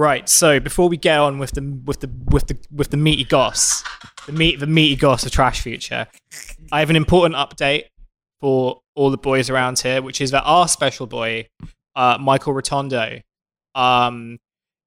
[0.00, 0.26] Right.
[0.30, 3.84] So before we get on with the with the with the with the meaty goss,
[4.24, 6.06] the meat the meaty goss of Trash Future,
[6.72, 7.84] I have an important update
[8.40, 11.48] for all the boys around here, which is that our special boy,
[11.94, 13.20] uh, Michael Rotondo,
[13.74, 14.38] um,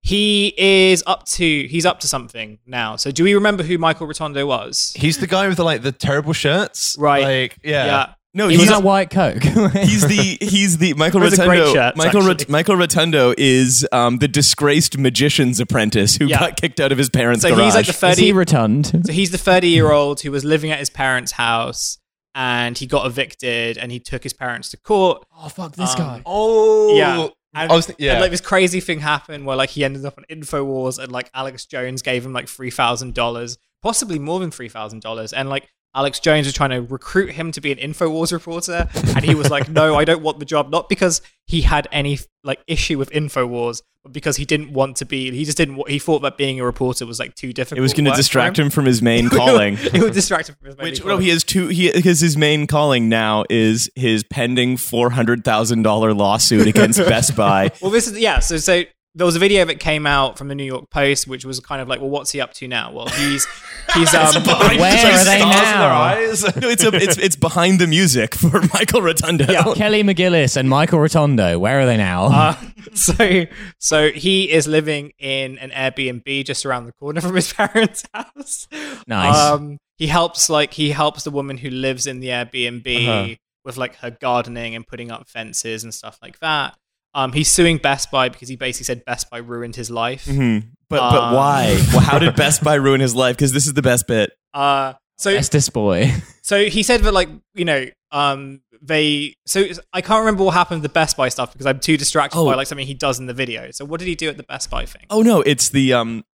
[0.02, 2.96] he is up to he's up to something now.
[2.96, 4.96] So do we remember who Michael Rotondo was?
[4.98, 7.24] He's the guy with the like the terrible shirts, Right.
[7.24, 7.86] Like, yeah.
[7.86, 8.14] Yeah.
[8.36, 9.44] No, He's he's, not white coke.
[9.44, 11.74] he's the he's the Michael Those are great Rotondo.
[11.74, 16.40] shirts, Michael Rot- Michael Rotondo is um, the disgraced magician's apprentice who Yeah.
[16.40, 17.66] got kicked out of his parents' So garage.
[17.66, 18.24] he's like the Is thirty.
[18.26, 18.88] he rotund?
[19.06, 22.00] So he's the 30 year old who was living at his parents' house
[22.34, 25.24] and he got evicted and he took his parents to court.
[25.38, 26.22] Oh fuck this Um, guy.
[26.26, 27.28] Oh, Yeah.
[27.56, 28.14] And, I was th- yeah.
[28.14, 31.30] and like this crazy thing happened where like he ended up on Infowars and like
[31.36, 35.50] Alex Jones gave him like three thousand dollars, possibly more than three thousand dollars, and
[35.50, 39.36] like Alex Jones was trying to recruit him to be an Infowars reporter, and he
[39.36, 42.98] was like, "No, I don't want the job." Not because he had any like issue
[42.98, 45.30] with Infowars, but because he didn't want to be.
[45.32, 45.88] He just didn't.
[45.88, 47.78] He thought that being a reporter was like too difficult.
[47.78, 49.78] it was going to distract him from his main calling.
[49.80, 51.22] it would distract him from his main Which no, calling.
[51.22, 51.68] he has two.
[51.68, 56.98] He because his main calling now is his pending four hundred thousand dollar lawsuit against
[57.08, 57.72] Best Buy.
[57.82, 58.40] Well, this is yeah.
[58.40, 58.84] So so
[59.16, 61.82] there was a video that came out from the New York Post, which was kind
[61.82, 62.92] of like, well, what's he up to now?
[62.92, 63.46] Well, he's
[63.94, 64.42] he's um.
[64.44, 66.60] Behind- Where just, like, are they stars in now?
[66.62, 69.76] No, it's a, it's it's behind the music for Michael Rotondo.
[69.76, 71.60] Kelly McGillis and Michael Rotondo.
[71.60, 72.26] Where are they now?
[72.26, 72.56] Uh,
[72.94, 73.46] so
[73.80, 78.68] so he is living in an Airbnb just around the corner from his parents' house.
[79.08, 79.36] Nice.
[79.38, 83.36] Um, he helps like he helps the woman who lives in the Airbnb Uh-huh.
[83.64, 86.76] with like her gardening and putting up fences and stuff like that.
[87.16, 90.26] Um, he's suing Best Buy because he basically said Best Buy ruined his life.
[90.26, 90.70] Mhm.
[90.90, 91.80] But but Um, why?
[91.92, 93.36] Well, how did Best Buy ruin his life?
[93.36, 94.32] Because this is the best bit.
[94.54, 96.12] Uh, so Estes boy.
[96.44, 99.34] So he said that, like, you know, um, they.
[99.46, 99.64] So
[99.94, 102.46] I can't remember what happened with the Best Buy stuff because I'm too distracted Oh.
[102.46, 103.72] by like something he does in the video.
[103.72, 105.04] So what did he do at the Best Buy thing?
[105.10, 106.26] Oh no, it's the um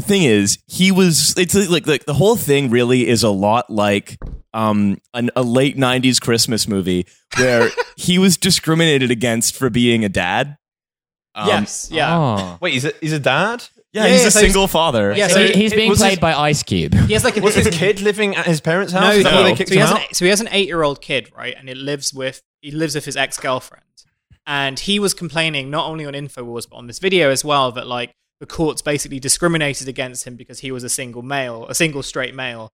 [0.00, 3.68] the thing is he was it's like like the whole thing really is a lot
[3.70, 4.18] like
[4.54, 10.08] um an, a late 90s Christmas movie where he was discriminated against for being a
[10.08, 10.56] dad.
[11.34, 12.16] Um, yes, yeah.
[12.18, 12.58] Oh.
[12.60, 13.64] Wait, he's a, he's a dad?
[13.92, 15.14] Yeah, Yeah, he's yeah, a so he's- single father.
[15.16, 16.94] Yeah, So so he- he's it- being played his- by Ice Cube.
[16.94, 19.22] He has like a, Was his kid living at his parents' house?
[19.22, 19.36] No, no.
[19.36, 20.00] why they So kicked he him has out?
[20.08, 21.54] an so he has an eight year old kid, right?
[21.56, 23.84] And it lives with he lives with his ex girlfriend,
[24.46, 27.86] and he was complaining not only on Infowars but on this video as well that
[27.86, 28.10] like
[28.40, 32.34] the courts basically discriminated against him because he was a single male, a single straight
[32.34, 32.70] male,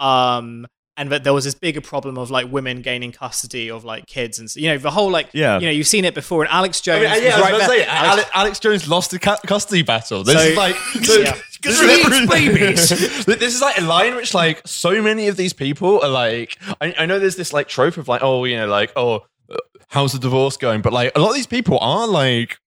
[0.00, 4.04] um, and that there was this bigger problem of like women gaining custody of like
[4.06, 5.58] kids and so, you know the whole like Yeah.
[5.60, 6.42] you know you've seen it before.
[6.42, 7.78] And Alex I Jones, mean, was yeah, I was right about there.
[7.78, 10.24] say, Alex- Alex, Alex Jones lost the custody battle.
[10.24, 11.36] This So- is like, Yeah.
[11.62, 12.88] this, Dreams, babies.
[13.26, 16.56] this is like a line which, like, so many of these people are like.
[16.80, 19.56] I, I know there's this like trope of like, oh, you know, like, oh, uh,
[19.88, 20.82] how's the divorce going?
[20.82, 22.58] But like, a lot of these people are like,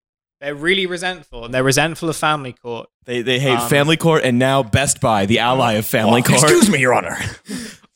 [0.41, 2.90] they're really resentful and they're resentful of family court.
[3.06, 6.41] They they hate Um, Family Court and now Best Buy, the ally of Family Court.
[6.41, 7.18] excuse me, Your Honor.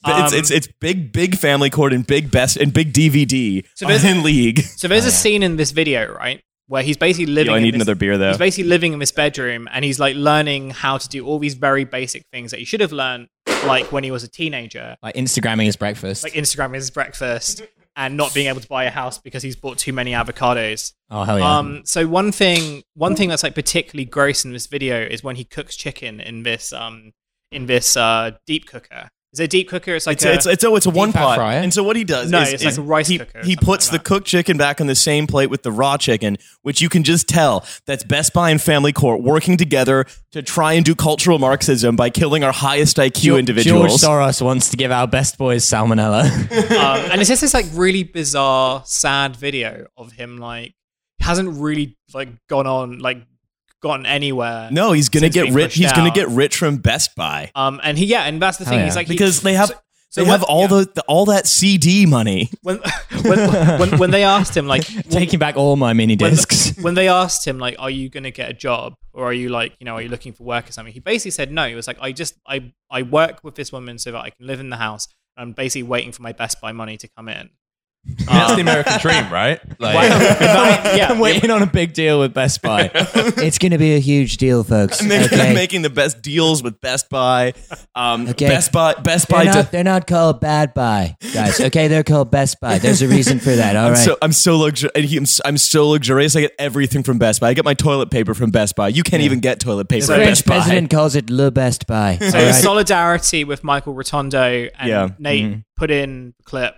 [0.03, 3.63] But it's, Um, it's it's big big Family Court and big Best and big DVD
[3.75, 4.61] So there's- in league.
[4.61, 7.51] So there's a scene in this video, right, where he's basically living.
[7.51, 8.29] Yo, I in need this- another beer though.
[8.29, 11.55] He's basically living in this bedroom and he's like learning how to do all these
[11.55, 13.27] very basic things that he should have learned,
[13.65, 16.23] like when he was a teenager, Like Instagramming his breakfast.
[16.23, 17.61] like Instagramming his breakfast
[17.95, 20.93] and not being able to buy a house because he's bought too many avocados.
[21.09, 21.57] oh hell yeah.
[21.57, 25.35] Um, so one thing, one thing that's like particularly gross in this video is when
[25.37, 27.11] he cooks chicken in this um
[27.51, 29.09] in this uh deep cooker.
[29.35, 29.95] Is it a deep cooker?
[29.95, 31.35] It's like It's, a, it's, it's oh it's a one pot.
[31.35, 31.59] fryer?
[31.59, 33.91] and so what he does No, is, it's like a rice he, cooker he puts
[33.91, 36.87] like the cooked chicken back on the same plate with the raw chicken which you
[36.87, 40.95] can just tell that's Best Buy and Family Court working together to try and do
[40.95, 45.37] cultural Marxism by killing our highest IQ George individuals Soros wants to give our best
[45.37, 46.23] boys salmonella.
[46.71, 50.73] um, and it's just this like really bizarre, sad video of him like
[51.19, 53.17] hasn't really like gone on like
[53.89, 54.69] gotten anywhere.
[54.71, 57.97] no he's gonna get rich pushed he's gonna get rich from Best Buy Um, and
[57.97, 58.79] he yeah, and that's the Hell thing.
[58.79, 58.85] yeah.
[58.85, 59.71] He's like he- because they have
[60.09, 60.67] so they when- have all yeah.
[60.67, 62.77] the, the all that CD money when
[63.29, 63.39] when,
[63.79, 64.83] when when they asked him like
[65.19, 66.75] Taking back all my mini when, discs.
[66.85, 69.49] when they asked him like are you going to get a job or are you
[69.49, 71.75] like you know are you looking for work or something he basically said no he
[71.75, 74.59] was like i just i i work with this woman so that i can live
[74.65, 75.07] in the house
[75.37, 77.49] i'm basically waiting for my best buy money to come in
[78.27, 79.59] That's the American dream, right?
[79.79, 79.95] Like,
[80.95, 82.91] yeah I'm waiting on a big deal with Best Buy.
[82.93, 85.01] it's going to be a huge deal, folks.
[85.01, 87.53] making, making the best deals with Best Buy
[87.95, 88.47] um, Okay.
[88.47, 91.59] Best Buy Best They're Buy not, to- they're not called Bad Buy, guys.
[91.59, 92.77] Okay, they're called Best Buy.
[92.77, 93.75] There's a reason for that.
[93.75, 93.97] All I'm right.
[93.97, 96.35] so I'm so luxur- and he- I'm, s- I'm so luxurious.
[96.35, 97.49] I get everything from Best Buy.
[97.49, 98.89] I get my toilet paper from Best Buy.
[98.89, 100.55] You can't even get toilet paper the at French Best Buy.
[100.57, 102.17] president calls it Le Best Buy.
[102.19, 102.51] so all right?
[102.53, 105.09] solidarity with michael rotondo and Yeah.
[105.17, 105.63] nate Mhm.
[105.75, 106.75] put in the clip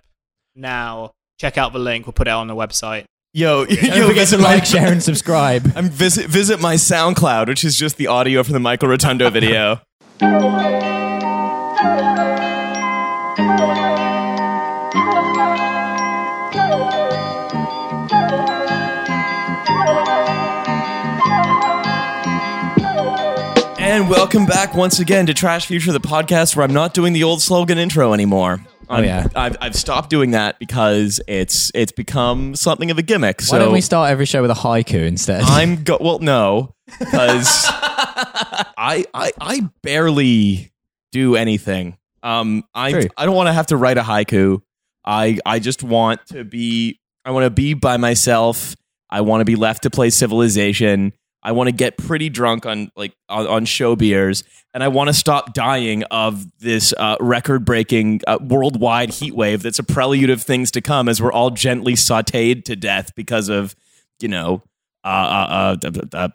[0.56, 4.30] now check out the link we'll put it on the website Yo, Don't yo, forget
[4.30, 5.72] to visit like, my, share, and subscribe.
[5.76, 9.80] I'm visit visit my SoundCloud, which is just the audio from the Michael Rotondo video.
[23.80, 27.24] And welcome back once again to Trash Future, the podcast where I'm not doing the
[27.24, 28.62] old slogan intro anymore.
[28.90, 29.28] Oh, yeah.
[29.36, 33.42] I've, I've stopped doing that because it's it's become something of a gimmick.
[33.42, 35.42] So Why don't we start every show with a haiku instead?
[35.46, 40.72] I'm go well no because I I I barely
[41.12, 41.98] do anything.
[42.24, 43.08] Um I True.
[43.18, 44.62] I don't want to have to write a haiku.
[45.06, 48.76] I I just want to be I want to be by myself.
[49.10, 51.14] I want to be left to play Civilization.
[51.48, 55.08] I want to get pretty drunk on like on, on show beers, and I want
[55.08, 60.42] to stop dying of this uh, record-breaking uh, worldwide heat wave that's a prelude of
[60.42, 63.78] things to come as we're all gently sautéed to death because of
[64.20, 64.62] you know
[65.06, 66.28] uh, uh, uh, d- d- uh,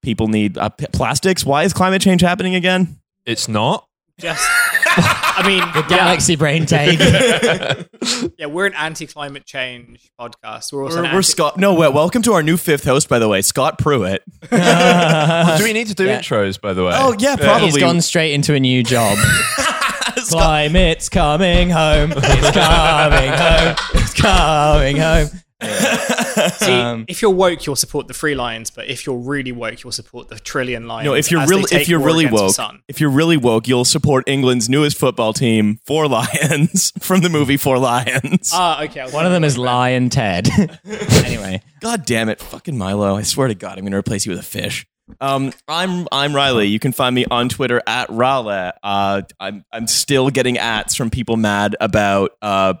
[0.00, 1.44] people need uh, p- plastics.
[1.44, 3.00] Why is climate change happening again?
[3.26, 3.88] It's not.
[4.20, 4.48] Just,
[4.96, 6.98] I mean, the Galaxy brain take.
[8.38, 10.70] yeah, we're an anti-climate change podcast.
[10.72, 11.56] We're also We're, an we're Scott.
[11.56, 14.22] No, well, welcome to our new fifth host, by the way, Scott Pruitt.
[14.42, 16.20] Do we need to do Yeah.
[16.20, 16.92] intros, by the way?
[16.94, 17.68] Oh yeah, probably.
[17.68, 19.16] He's gone straight into a new job.
[20.28, 22.12] Climate's coming home.
[22.14, 23.76] It's coming home.
[23.94, 25.28] It's coming home.
[25.62, 29.82] See, Um, if you're woke, you'll support the free lions, but if you're really woke,
[29.82, 31.06] you'll support the trillion lions.
[31.06, 32.54] No, if you're really if you're really woke,
[32.88, 37.56] if you're really woke, you'll support England's newest football team, Four Lions, from the movie
[37.56, 38.50] Four Lions.
[38.52, 39.10] Ah, okay.
[39.10, 39.72] One of them is wondering.
[39.76, 40.48] Lion Ted.
[41.24, 43.16] anyway, God damn it, fucking Milo!
[43.16, 44.86] I swear to God, I'm gonna replace you with a fish.
[45.20, 46.66] Um, I'm I'm Riley.
[46.68, 48.72] You can find me on Twitter at Raleigh.
[48.82, 52.74] Uh, I'm I'm still getting ats from people mad about uh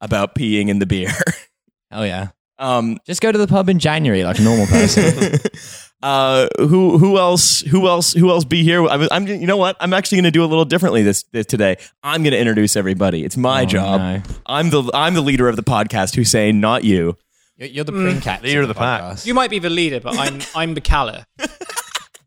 [0.00, 1.10] about peeing in the beer.
[1.92, 2.28] oh yeah.
[2.58, 5.38] um, Just go to the pub in January like a normal person.
[6.02, 8.86] uh, who who else who else who else be here?
[8.86, 9.76] I was, I'm you know what?
[9.80, 11.76] I'm actually going to do a little differently this, this today.
[12.02, 13.24] I'm going to introduce everybody.
[13.24, 14.00] It's my Oh, job.
[14.00, 14.22] no.
[14.46, 16.14] I'm the I'm the leader of the podcast.
[16.14, 17.16] Hussein, not you.
[17.56, 18.42] You're, you're the prim cat.
[18.42, 19.02] Leader of the pack.
[19.02, 19.26] podcast.
[19.26, 21.24] You might be the leader, but I'm I'm the caller.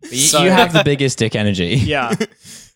[0.03, 1.75] You, So- you have the biggest dick energy.
[1.75, 2.13] Yeah.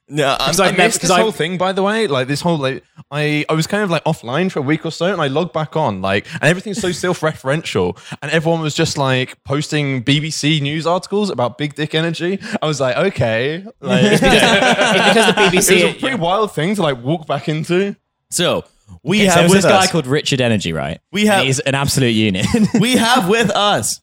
[0.07, 2.05] No, I'm, Because I I missed this I- whole thing, by the way.
[2.05, 4.91] Like this whole, like I, I was kind of like offline for a week or
[4.91, 8.97] so, and I logged back on, like, and everything's so self-referential, and everyone was just
[8.99, 12.39] like posting BBC news articles about big dick energy.
[12.61, 14.21] I was like, okay, like, It's
[15.51, 17.95] because the it was a pretty wild thing to like walk back into.
[18.29, 18.63] so
[19.01, 20.99] we Okay, have there's with this guy called Richard Energy, right?
[21.11, 22.45] We have- And he's an absolute unit.
[22.79, 24.01] we have with us.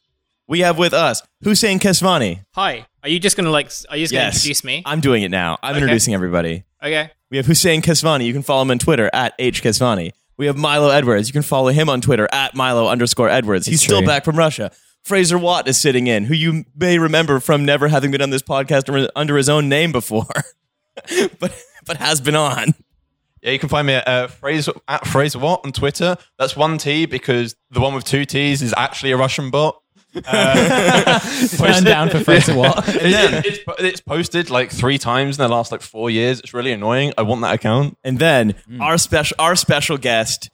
[0.49, 2.45] We have with us Hussein Kesvani.
[2.57, 2.87] Hi.
[3.03, 3.71] Are you just gonna like?
[3.91, 4.83] Are you just gonna Yes, introduce me?
[4.87, 5.59] I'm doing it now.
[5.63, 5.81] I'm Okay.
[5.83, 6.65] introducing everybody.
[6.83, 7.11] Okay.
[7.31, 8.25] We have Hussein Kesvani.
[8.27, 10.13] You can follow him on Twitter at hkesvani.
[10.37, 11.29] We have Milo Edwards.
[11.29, 13.67] You can follow him on Twitter at Milo underscore Edwards.
[13.67, 14.07] He's It's still true.
[14.07, 14.71] back from Russia.
[15.03, 18.43] Fraser Watt is sitting in, who you may remember from never having been on this
[18.43, 20.27] podcast under- under his own name before,
[21.41, 21.53] but
[21.87, 22.75] but has been on.
[23.43, 26.17] Yeah, you can find me at uh, Fraser at Fraser Watt on Twitter.
[26.39, 29.82] That's one T because the one with two T's is actually a Russian bot.
[31.57, 32.87] Turn down for Fraser Watt.
[32.89, 36.41] It- it- it's, it's posted like three times in the last like four years.
[36.41, 37.13] It's really annoying.
[37.17, 37.97] I want that account.
[38.05, 38.81] And then Hmm.
[38.83, 40.51] our special our special guest,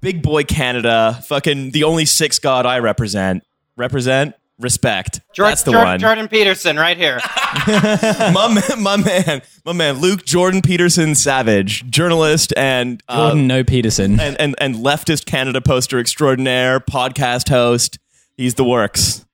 [0.00, 3.44] Big Boy Canada, fucking the only six god I represent.
[3.76, 5.20] Represent respect.
[5.34, 5.98] Jor- That's the Jor- one.
[5.98, 7.18] Jordan Peterson, right here.
[7.66, 13.64] my man, my man, my man, Luke Jordan Peterson Savage, journalist and uh, Jordan No
[13.64, 14.20] Peterson.
[14.20, 17.98] and, and and leftist Canada poster extraordinaire, podcast host.
[18.36, 19.24] He's the works.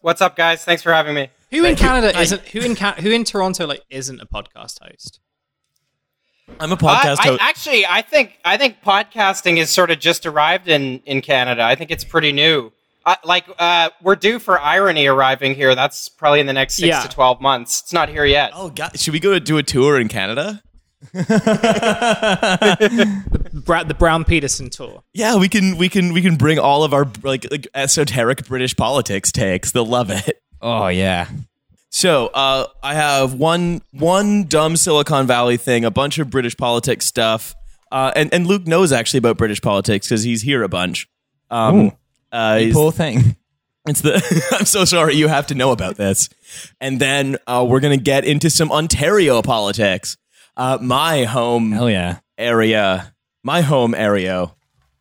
[0.00, 0.64] What's up, guys?
[0.64, 1.28] Thanks for having me.
[1.50, 2.42] Who in Canada isn't?
[2.48, 5.20] Who in Who in Toronto like isn't a podcast host?
[6.60, 7.42] I'm a podcast I, host.
[7.42, 11.62] actually, I think I think podcasting is sort of just arrived in in Canada.
[11.62, 12.72] I think it's pretty new.
[13.06, 15.74] I, like uh, we're due for irony arriving here.
[15.74, 17.02] That's probably in the next six Yeah.
[17.02, 17.80] to twelve months.
[17.82, 18.52] It's not here yet.
[18.54, 20.62] oh God, should we go to do a tour in Canada?
[23.68, 25.02] Bra- the Brown Peterson tour.
[25.12, 28.74] Yeah, we can we can we can bring all of our like, like esoteric British
[28.74, 29.70] politics takes.
[29.72, 30.42] They'll love it.
[30.62, 31.28] oh yeah.
[31.90, 37.04] So uh, I have one one dumb Silicon Valley thing, a bunch of British politics
[37.06, 37.54] stuff,
[37.92, 41.06] uh, and and Luke knows actually about British politics because he's here a bunch.
[41.50, 41.92] Um,
[42.32, 43.36] uh, he's- Poor thing.
[43.86, 44.14] it's the
[44.58, 46.28] I'm so sorry you have to know about this,
[46.80, 50.16] and then uh, we're gonna get into some Ontario politics,
[50.56, 52.18] uh, my home Hell yeah.
[52.36, 53.14] area,
[53.48, 54.52] my home area,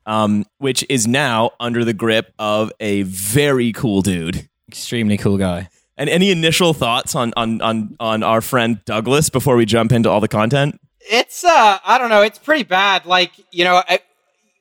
[0.06, 4.48] um, which is now under the grip of a very cool dude.
[4.70, 5.68] Extremely cool guy.
[5.98, 10.10] And any initial thoughts on on on on our friend Douglas before we jump into
[10.10, 10.80] all the content?
[11.02, 12.22] It's uh, I don't know.
[12.22, 13.06] It's pretty bad.
[13.06, 14.00] Like you know, I,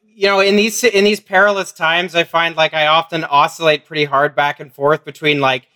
[0.03, 4.07] you know, in these in these perilous times, I find like I often oscillate pretty
[4.07, 5.69] hard back and forth between like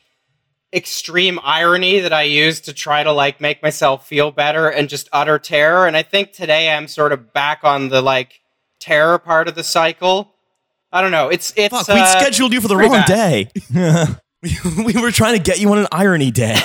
[0.73, 5.09] extreme irony that I use to try to like make myself feel better and just
[5.13, 5.87] utter terror.
[5.87, 8.41] And I think today I'm sort of back on the like
[8.79, 10.35] terror part of the cycle.
[10.93, 11.29] I don't know.
[11.29, 13.07] It's it's Fuck, we uh, scheduled you for the wrong bad.
[13.07, 13.51] day.
[14.43, 16.57] we, we were trying to get you on an irony day.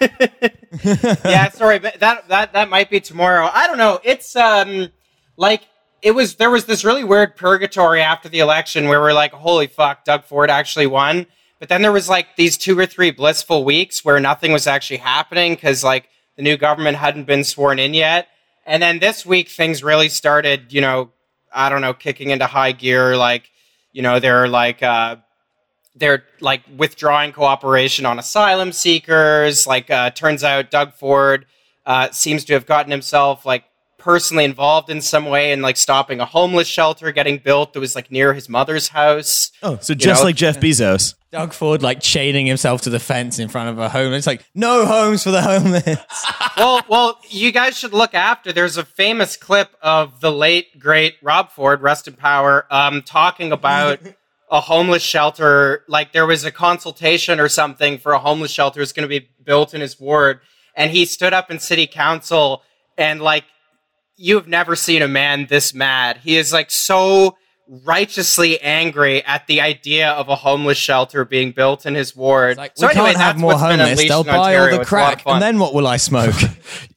[0.84, 3.50] yeah, sorry, but that that that might be tomorrow.
[3.52, 4.00] I don't know.
[4.04, 4.88] It's um
[5.36, 5.62] like
[6.02, 9.66] it was there was this really weird purgatory after the election where we're like, holy
[9.66, 11.26] fuck, Doug Ford actually won.
[11.58, 14.98] But then there was like these two or three blissful weeks where nothing was actually
[14.98, 18.28] happening because like the new government hadn't been sworn in yet.
[18.66, 21.10] And then this week things really started, you know,
[21.52, 23.16] I don't know, kicking into high gear.
[23.16, 23.50] Like,
[23.92, 25.16] you know, they're like uh
[25.96, 29.66] they're like withdrawing cooperation on asylum seekers.
[29.66, 31.46] Like, uh, turns out Doug Ford
[31.86, 33.64] uh, seems to have gotten himself like
[34.06, 37.96] personally involved in some way in like stopping a homeless shelter getting built that was
[37.96, 39.50] like near his mother's house.
[39.64, 41.14] Oh, so just know- like Jeff Bezos.
[41.32, 44.18] Doug Ford like chaining himself to the fence in front of a homeless.
[44.18, 46.24] It's like, no homes for the homeless.
[46.56, 48.52] well, well, you guys should look after.
[48.52, 53.50] There's a famous clip of the late great Rob Ford, rest in power, um, talking
[53.50, 53.98] about
[54.52, 55.82] a homeless shelter.
[55.88, 59.28] Like there was a consultation or something for a homeless shelter was going to be
[59.42, 60.38] built in his ward,
[60.76, 62.62] and he stood up in city council
[62.96, 63.44] and like
[64.16, 66.18] you have never seen a man this mad.
[66.22, 67.36] He is like so
[67.68, 72.56] righteously angry at the idea of a homeless shelter being built in his ward.
[72.56, 73.98] Like, so we anyway, can't have more homeless.
[74.06, 76.34] They'll buy all the It's a lot of crack, and then what will I smoke?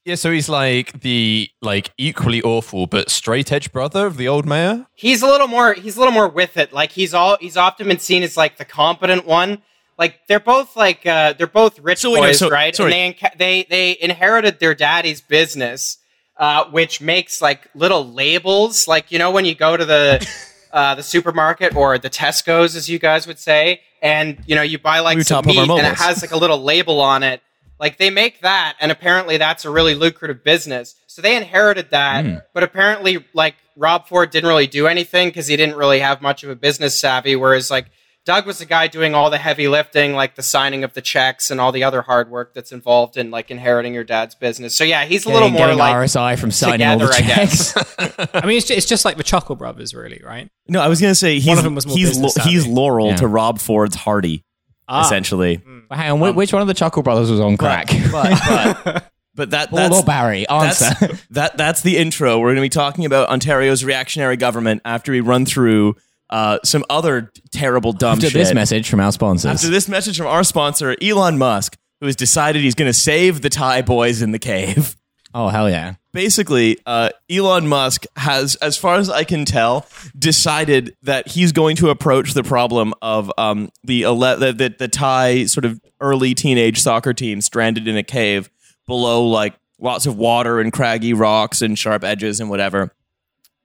[0.05, 4.43] Yeah, so he's like the like equally awful but straight edge brother of the old
[4.47, 4.87] mayor.
[4.95, 7.87] he's a little more he's a little more with it like he's all he's often
[7.89, 9.61] been seen as like the competent one
[9.99, 12.91] like they're both like uh they're both rich So wait, no, boys so- right sorry.
[12.91, 15.99] and they inca- they they inherited their daddy's business
[16.39, 20.25] uh which makes like little labels like you know when you go to the
[20.73, 24.79] uh the supermarket or the Tesco's as you guys would say and you know you
[24.79, 27.01] buy like We some top up our meat and it has like a little label
[27.01, 27.41] on it.
[27.79, 30.95] Like they make that and apparently that's a really lucrative business.
[31.07, 32.35] So they inherited that Hmm.
[32.53, 36.43] but apparently like rob ford didn't really do anything because he didn't really have much
[36.43, 37.87] of a business savvy whereas like
[38.29, 41.49] doug was the guy doing all the heavy lifting like the signing of the checks
[41.51, 44.83] and all the other hard work that's involved in like inheriting your dad's business so
[44.83, 47.35] yeah he's a little Getting- more getting like RSI from signing all the together, I
[47.45, 47.73] checks.
[47.73, 48.29] guess.
[48.35, 50.49] I mean, it's just, it's just like the Chuckle Brothers, really, right?
[50.67, 52.67] No, I was gonna say he's of them was more he's business he's.
[52.67, 53.15] Laurel Yeah.
[53.17, 54.43] to Rob Ford's Hardy,
[54.87, 55.01] Ah.
[55.05, 55.61] essentially.
[55.89, 57.87] Well, Hang on, whi- which one of the Chuckle Brothers was on crack?
[58.11, 58.39] But
[58.83, 60.47] but, but that Paul that's or Barry?
[60.47, 60.85] Answer.
[60.99, 62.37] that's, that that's the intro.
[62.37, 65.95] We're going to be talking about Ontario's reactionary government after we run through
[66.29, 68.33] uh, some other terrible dumb After shit.
[68.33, 69.49] this message from our sponsors.
[69.51, 73.41] After this message from our sponsor, Elon Musk, who has decided he's going to save
[73.41, 74.95] the Thai boys in the cave.
[75.33, 75.95] oh hell yeah!
[76.13, 79.85] Basically, uh, Elon Musk has, as far as I can tell,
[80.17, 84.87] decided that he's going to approach the problem of um, the, ele- the, the the
[84.87, 88.49] Thai sort of early teenage soccer team stranded in a cave
[88.87, 92.91] below like lots of water and craggy rocks and sharp edges and whatever.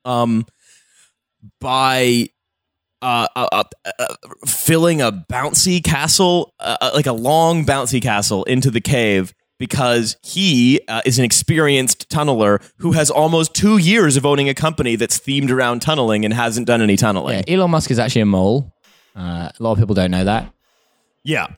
[0.05, 0.47] Um,
[1.61, 2.29] by
[3.05, 3.63] uh, uh,
[3.99, 4.05] uh,
[4.47, 10.17] filling a bouncy castle, uh, uh, like a long bouncy castle, into the cave because
[10.23, 14.97] he uh, is an experienced tunneler who has almost two years of owning a company
[14.97, 17.45] that's themed around tunneling and hasn't done any tunneling.
[17.47, 18.73] Yeah, Elon Musk is actually a mole.
[19.17, 20.53] Uh, a lot of people don't know that.
[21.23, 21.49] Yeah.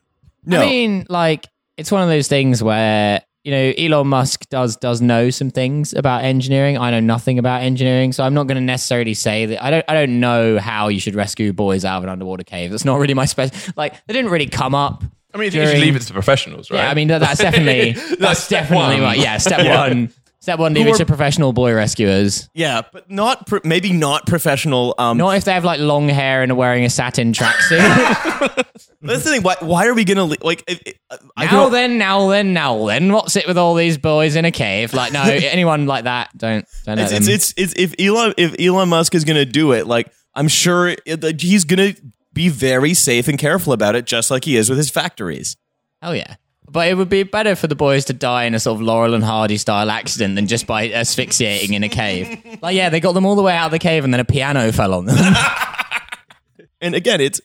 [0.45, 0.61] No.
[0.61, 5.01] I mean, like it's one of those things where you know Elon Musk does does
[5.01, 6.77] know some things about engineering.
[6.77, 9.63] I know nothing about engineering, so I'm not going to necessarily say that.
[9.63, 12.73] I don't I don't know how you should rescue boys out of an underwater cave.
[12.73, 13.57] That's not really my special.
[13.77, 15.05] Like they didn't really come up.
[15.33, 16.79] I mean, think you should leave it to professionals, right?
[16.79, 19.17] Yeah, I mean that, that's definitely that's, step definitely right.
[19.17, 20.13] Yeah, step one.
[20.47, 22.49] Step one, Who it are- professional boy rescuers.
[22.55, 24.95] yeah, but not pro- maybe not professional.
[24.97, 27.81] Um, Not if they have like long hair and are wearing a satin tracksuit.
[29.03, 29.43] that's the thing.
[29.43, 30.63] Why, why are we gonna le- like?
[31.37, 34.53] I now then, now then, now then, what's it with all these boys in a
[34.53, 34.95] cave?
[34.95, 37.65] Like, no, anyone like that, don't don't let it's, it's, them.
[37.65, 40.95] it's, it's if Elon if Elon Musk is going to do it, like I'm sure
[41.05, 42.01] it, that he's going to
[42.33, 45.57] be very safe and careful about it, just like he is with his factories.
[46.01, 46.37] Hell yeah.
[46.69, 49.15] But it would be better for the boys to die in a sort of Laurel
[49.15, 52.59] and Hardy style accident than just by asphyxiating in a cave.
[52.63, 54.25] like, yeah, they got them all the way out of the cave and then a
[54.25, 55.17] piano fell on them.
[56.81, 57.41] And again, it's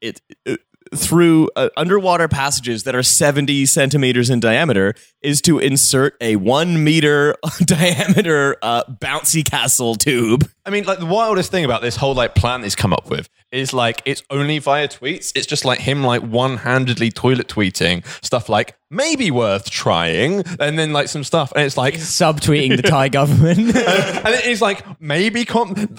[0.00, 0.20] it.
[0.48, 0.56] uh,
[0.94, 6.84] through uh, underwater passages that are 70 centimeters in diameter is to insert a one
[6.84, 10.48] meter diameter uh, bouncy castle tube.
[10.64, 13.28] I mean, like the wildest thing about this whole like plan he's come up with
[13.52, 15.32] is like it's only via tweets.
[15.34, 20.92] It's just like him like one-handedly toilet tweeting stuff like maybe worth trying, and then
[20.92, 23.58] like some stuff, and it's like, Subtweeting the Thai government.
[23.58, 25.96] and then he's like maybe com-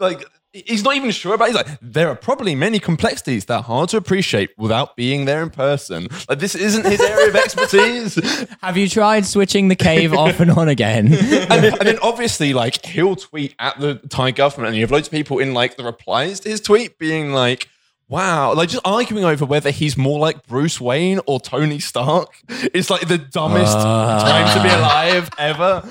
[0.00, 0.24] like
[0.54, 1.48] he's not even sure about.
[1.48, 1.56] It.
[1.56, 5.42] He's like, there are probably many complexities that are hard to appreciate without being there
[5.42, 6.08] in person.
[6.28, 8.46] Like this isn't his area of expertise.
[8.62, 11.08] Have you tried switching the cave off and on again?
[11.12, 15.08] and, and then obviously, like he'll tweet at the Thai government, and you have loads
[15.08, 17.68] of people in like the replies to his tweet being like.
[18.06, 22.34] Wow, like just arguing over whether he's more like Bruce Wayne or Tony Stark.
[22.50, 24.22] It's like the dumbest ah.
[24.22, 25.88] time to be alive ever.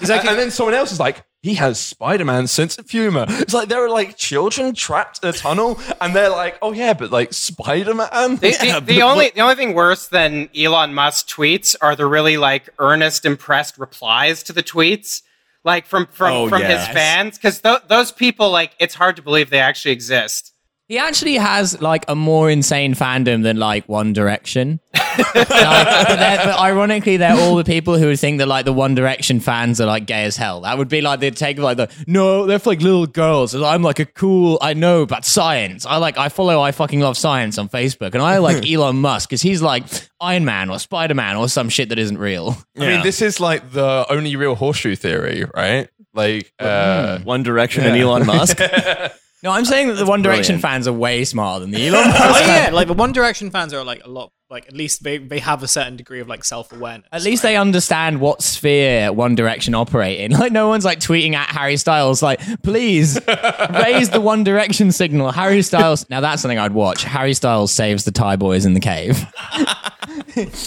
[0.00, 0.30] Exactly.
[0.30, 3.26] and then someone else is like, he has Spider-Man's sense of humor.
[3.28, 6.94] It's like there are like children trapped in a tunnel, and they're like, oh yeah,
[6.94, 8.36] but like Spider-Man.
[8.36, 12.38] The, the, the only the only thing worse than Elon Musk tweets are the really
[12.38, 15.20] like earnest, impressed replies to the tweets,
[15.64, 16.86] like from from Oh, from yes.
[16.86, 20.53] his fans, because th- those people like it's hard to believe they actually exist.
[20.86, 24.80] He actually has like a more insane fandom than like One Direction.
[25.16, 28.96] Like, but, but ironically, they're all the people who would think that like the One
[28.96, 30.62] Direction fans are like gay as hell.
[30.62, 33.54] That would be like they'd take like the no, they're for like little girls.
[33.54, 34.58] And I'm like a cool.
[34.60, 35.86] I know about science.
[35.86, 36.60] I like I follow.
[36.60, 39.84] I fucking love science on Facebook, and I like Elon Musk because he's like
[40.20, 42.56] Iron Man or Spider Man or some shit that isn't real.
[42.76, 45.88] I mean, this is like the only real horseshoe theory, right?
[46.12, 48.58] Like, uh, One Direction and Elon Musk.
[49.44, 50.62] No, I'm saying that the One Direction brilliant.
[50.62, 52.20] fans are way smarter than the Elon Musk.
[52.24, 54.32] oh yeah, like the One Direction fans are like a lot.
[54.50, 57.06] Like at least they, they have a certain degree of like self awareness.
[57.12, 60.32] At least they understand what sphere One Direction operate in.
[60.38, 63.18] Like no one's like tweeting at Harry Styles like, please
[63.70, 65.30] raise the One Direction signal.
[65.32, 66.08] Harry Styles.
[66.08, 67.04] Now that's something I'd watch.
[67.04, 69.24] Harry Styles saves the Thai boys in the cave.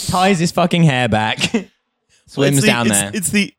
[0.07, 1.39] Ties his fucking hair back.
[2.27, 3.11] Swims It's the- down it's- there.
[3.13, 3.53] It's the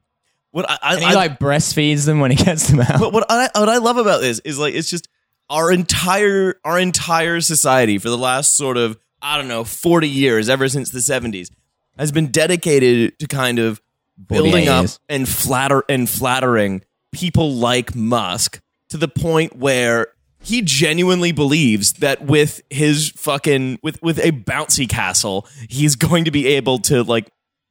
[0.58, 2.98] what I, I, and he I- like breastfeeds them when he gets them out.
[2.98, 5.08] But what I what I love about this is like it's just
[5.48, 10.48] our entire our entire society for the last sort of I don't know 40 years
[10.48, 11.50] ever since the 70s
[11.96, 13.80] has been dedicated to kind of
[14.26, 20.08] building up and flatter and flattering people like Musk to the point where
[20.42, 26.32] he genuinely believes that with his fucking with with a bouncy castle he's going to
[26.32, 27.30] be able to like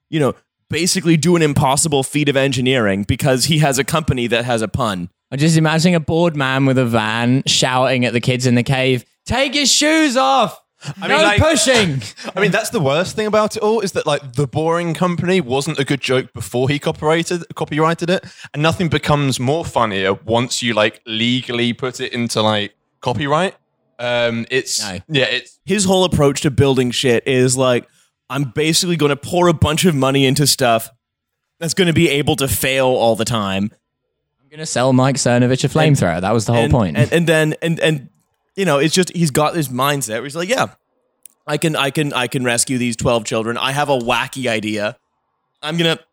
[0.09, 0.35] you know
[0.69, 4.67] basically do an impossible feat of engineering because he has a company that has a
[4.67, 8.55] pun I'm just imagining a bored man with a van shouting at the kids in
[8.55, 10.57] the cave, take his shoes off.
[11.01, 12.01] I no mean, like- pushing.
[12.35, 15.41] I mean, that's the worst thing about it all is that like the boring company
[15.41, 20.61] wasn't a good joke before he copyrighted copyrighted it, and nothing becomes more funnier once
[20.63, 23.55] you like legally put it into like copyright.
[23.99, 24.99] Um, it's No.
[25.09, 27.85] yeah, it's his whole approach to building shit is like
[28.29, 30.89] I'm basically going to pour a bunch of money into stuff
[31.59, 33.71] that's going to be able to fail all the time.
[34.41, 36.21] I'm going to sell Mike Cernovich a flamethrower.
[36.21, 36.97] That was the whole and, point.
[36.97, 38.09] And, and then and and
[38.55, 40.67] you know, it's just he's got this mindset where he's like, yeah,
[41.45, 43.57] I can I can I can rescue these 12 children.
[43.57, 44.97] I have a wacky idea.
[45.61, 46.03] I'm going to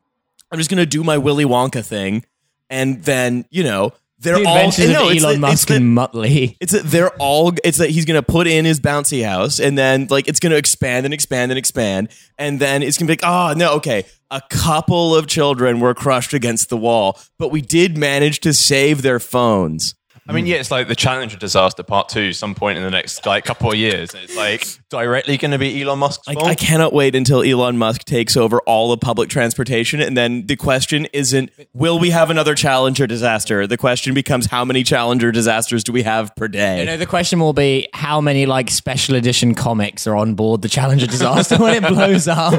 [0.50, 2.24] I'm just going to do my Willy Wonka thing
[2.70, 3.92] and then, you know,
[4.24, 6.56] they're the all adventures no, of Elon the- Musk the- and Muttley.
[6.60, 10.08] it's that they're all it's that he's gonna put in his bouncy house and then
[10.10, 12.08] like it's gonna expand and expand and expand
[12.38, 16.34] and then it's gonna be like oh no okay a couple of children were crushed
[16.34, 19.94] against the wall but we did manage to save their phones
[20.26, 23.26] I mean, yeah, it's like the Challenger disaster part two, some point in the next
[23.26, 24.14] like couple of years.
[24.14, 26.46] It's like directly going to be Elon Musk's I, fault.
[26.46, 30.56] I cannot wait until Elon Musk takes over all of public transportation and then the
[30.56, 35.82] question isn't will we have another Challenger disaster the question becomes how many Challenger disasters
[35.84, 39.16] do we have per day You know, the question will be how many like special
[39.16, 42.54] edition comics are on board the Challenger disaster when it blows up.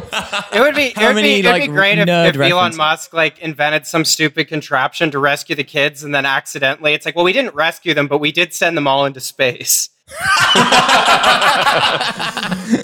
[0.53, 2.75] It would be it would many, be, it would like, be great if, if Elon?
[2.75, 7.15] Musk like invented some stupid contraption to rescue the kids and then accidentally it's like,
[7.15, 9.89] well, we didn't rescue them, but we did send them all into space.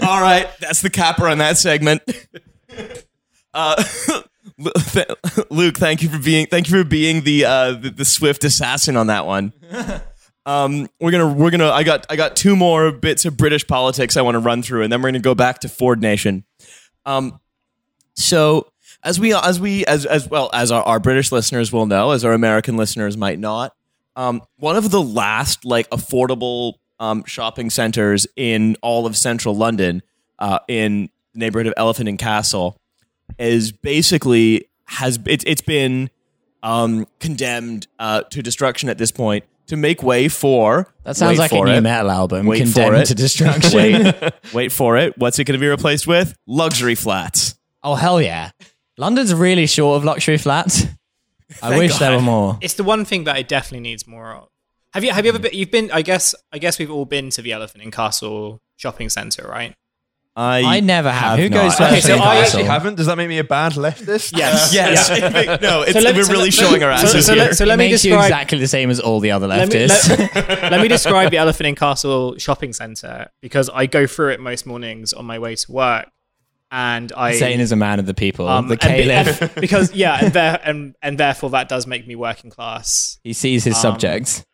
[0.01, 2.01] all right that's the capper on that segment
[3.53, 3.83] uh,
[5.49, 8.97] Luke, thank you for being thank you for being the uh, the, the swift assassin
[8.97, 9.53] on that one.
[10.45, 14.17] Um, we're gonna we're gonna I got I got two more bits of British politics
[14.17, 16.43] I want to run through, and then we're gonna go back to Ford Nation.
[17.05, 17.39] Um,
[18.15, 18.71] so
[19.03, 22.25] as we as we as as well as our, our British listeners will know, as
[22.25, 23.75] our American listeners might not,
[24.15, 30.03] um, one of the last like affordable um, shopping centers in all of central London,
[30.39, 32.77] uh, in the neighborhood of Elephant and Castle,
[33.39, 36.09] is basically has it's it's been
[36.63, 41.51] um, condemned uh, to destruction at this point to make way for That sounds like
[41.51, 42.45] a new it, metal album.
[42.45, 43.05] Wait for condemned it.
[43.05, 43.71] to destruction.
[44.03, 45.17] wait, wait for it.
[45.17, 46.35] What's it going to be replaced with?
[46.45, 47.55] Luxury flats.
[47.83, 48.51] oh hell yeah!
[48.97, 50.85] London's really short of luxury flats.
[51.61, 52.57] I Thank wish there were more.
[52.61, 54.47] It's the one thing that it definitely needs more of.
[54.93, 55.53] Have you have you ever been?
[55.53, 55.89] You've been.
[55.91, 56.35] I guess.
[56.51, 59.73] I guess we've all been to the Elephant and Castle shopping center, right?
[60.35, 61.39] I I never have.
[61.39, 61.63] Who not.
[61.63, 62.59] goes to Okay, so Elephant I I Castle?
[62.59, 62.95] actually haven't.
[62.95, 64.35] Does that make me a bad leftist?
[64.35, 64.71] Yes.
[64.71, 65.09] Uh, yes.
[65.19, 65.57] Yeah.
[65.61, 67.43] no, it's, So let- we're so really let- showing our asses so here.
[67.43, 69.47] let- so let it me makes you describe- exactly the same as all the other
[69.47, 70.09] Let me, leftists.
[70.35, 74.39] let, let me describe the Elephant and Castle shopping center because I go through it
[74.39, 76.07] most mornings on my way to work,
[76.71, 78.47] and I Zane is a man of the people.
[78.47, 79.41] um, the and caliph.
[79.41, 83.19] and- because yeah, and, there, and and therefore that does make me working class.
[83.23, 84.45] he sees his um, subjects.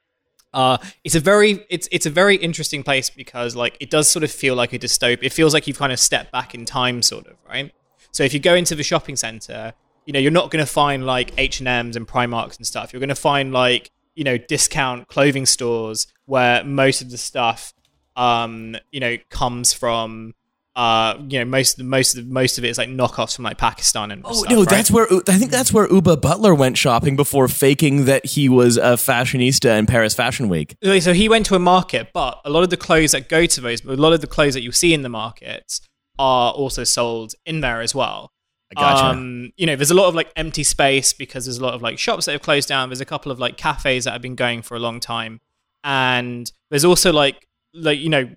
[0.53, 4.23] Uh, it's a very it's it's a very interesting place because like it does sort
[4.23, 5.19] of feel like a dystopia.
[5.21, 7.71] It feels like you've kind of stepped back in time, sort of, right?
[8.11, 9.73] So if you go into the shopping center,
[10.05, 12.91] you know you're not going to find like H and M's and Primarks and stuff.
[12.91, 17.73] You're going to find like you know discount clothing stores where most of the stuff,
[18.15, 20.33] um, you know, comes from.
[20.77, 23.57] Uh, you know, most of most of most of it is like knockoffs from like
[23.57, 24.69] Pakistan and Oh stuff, no, right?
[24.69, 28.77] that's where I think that's where Uba Butler went shopping before faking that he was
[28.77, 30.77] a fashionista in Paris Fashion Week.
[30.99, 33.59] So he went to a market, but a lot of the clothes that go to
[33.59, 35.81] those, a lot of the clothes that you see in the markets
[36.19, 38.31] are also sold in there as well.
[38.71, 39.05] I gotcha.
[39.05, 41.81] Um, you know, there's a lot of like empty space because there's a lot of
[41.81, 42.89] like shops that have closed down.
[42.89, 45.39] There's a couple of like cafes that have been going for a long time,
[45.83, 48.29] and there's also like like you know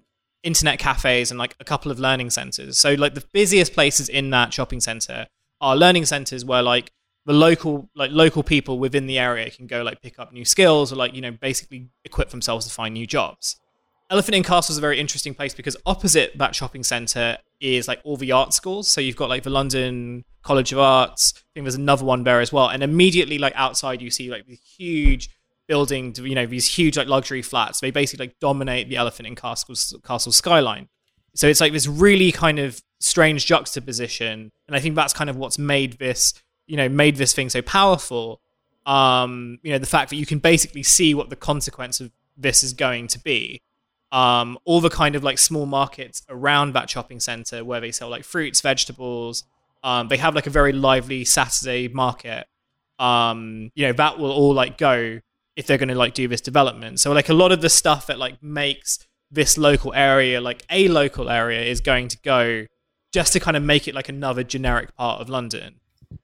[0.42, 2.78] internet cafes and like a couple of learning centers.
[2.78, 5.26] So like the busiest places in that shopping center
[5.60, 6.92] are learning centers where like
[7.26, 10.92] the local like local people within the area can go like pick up new skills
[10.92, 13.56] or like you know basically equip themselves to find new jobs.
[14.08, 18.00] Elephant and Castle is a very interesting place because opposite that shopping center is like
[18.02, 18.88] all the art schools.
[18.88, 21.32] So you've got like the London College of Arts.
[21.36, 22.68] I think there's another one there as well.
[22.68, 25.30] And immediately like outside you see like the huge
[25.70, 27.78] building, you know, these huge like luxury flats.
[27.78, 30.88] They basically like dominate the Elephant and Castle Castle skyline.
[31.36, 35.36] So it's like this really kind of strange juxtaposition, and I think that's kind of
[35.36, 36.34] what's made this,
[36.66, 38.40] you know, made this thing so powerful.
[38.84, 42.64] Um, you know, the fact that you can basically see what the consequence of this
[42.64, 43.62] is going to be.
[44.10, 48.08] Um, all the kind of like small markets around that shopping center where they sell
[48.08, 49.44] like fruits, vegetables.
[49.84, 52.48] Um, they have like a very lively Saturday market.
[52.98, 55.20] Um, you know, that will all like go
[55.56, 57.00] if they're going to like do this development.
[57.00, 58.98] So like a lot of the stuff that like makes
[59.30, 62.66] this local area like a local area is going to go
[63.12, 65.76] just to kind of make it like another generic part of London.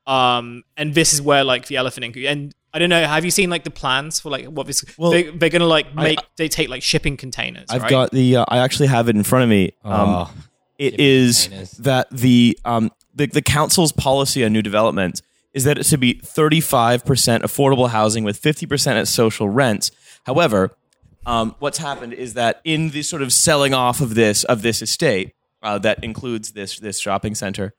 [0.06, 3.04] Um, and this is where like the elephant in and I don't know.
[3.06, 4.84] Have you seen like the plans for like what this?
[4.98, 6.18] Well, they, they're gonna like I- make.
[6.36, 7.66] they take like shipping containers.
[7.70, 7.90] I've right?
[7.90, 8.36] got the.
[8.36, 9.72] Uh, I actually have it in front of me.
[9.84, 10.30] Um, Oh,
[10.78, 11.70] it shipping is containers.
[11.72, 15.22] that the um the, the council's policy on new development
[15.56, 17.02] is that it should be 35%
[17.40, 19.90] affordable housing with 50% at social rents.
[20.24, 20.76] However,
[21.24, 24.82] um, what's happened is that in the sort of selling off of this of this
[24.82, 27.72] estate uh, that includes this this shopping center,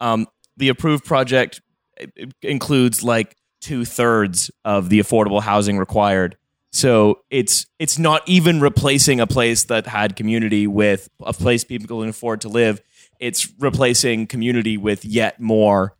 [0.00, 1.60] um, the approved project
[2.40, 6.36] includes like two thirds of the affordable housing required.
[6.70, 12.00] So it's it's not even replacing a place that had community with a place people
[12.00, 12.80] can afford to live.
[13.20, 15.96] It's replacing community with yet more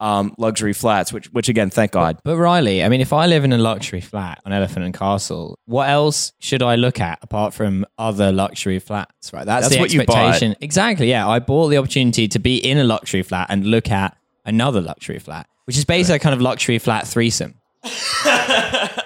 [0.00, 2.18] um, luxury flats, which which again, thank God.
[2.24, 5.58] But Riley, I mean, if I live in a luxury flat on Elephant and Castle,
[5.66, 9.32] what else should I look at apart from other luxury flats?
[9.32, 10.16] Right, that's, That's the what you bought.
[10.16, 10.56] expectation.
[10.60, 11.10] Exactly.
[11.10, 14.80] Yeah, I bought the opportunity to be in a luxury flat and look at another
[14.80, 17.54] luxury flat, which is basically a kind of luxury flat threesome.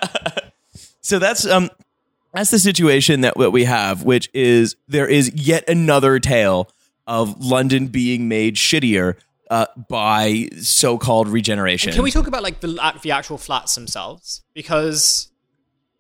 [1.05, 1.69] So that's um
[2.33, 6.71] that's the situation that what we have, which is there is yet another tale
[7.13, 9.17] of London being made shittier
[9.51, 11.93] uh, by so-called regeneration.
[11.93, 12.69] Can we talk about like the
[13.03, 14.43] the actual flats themselves?
[14.55, 15.31] Because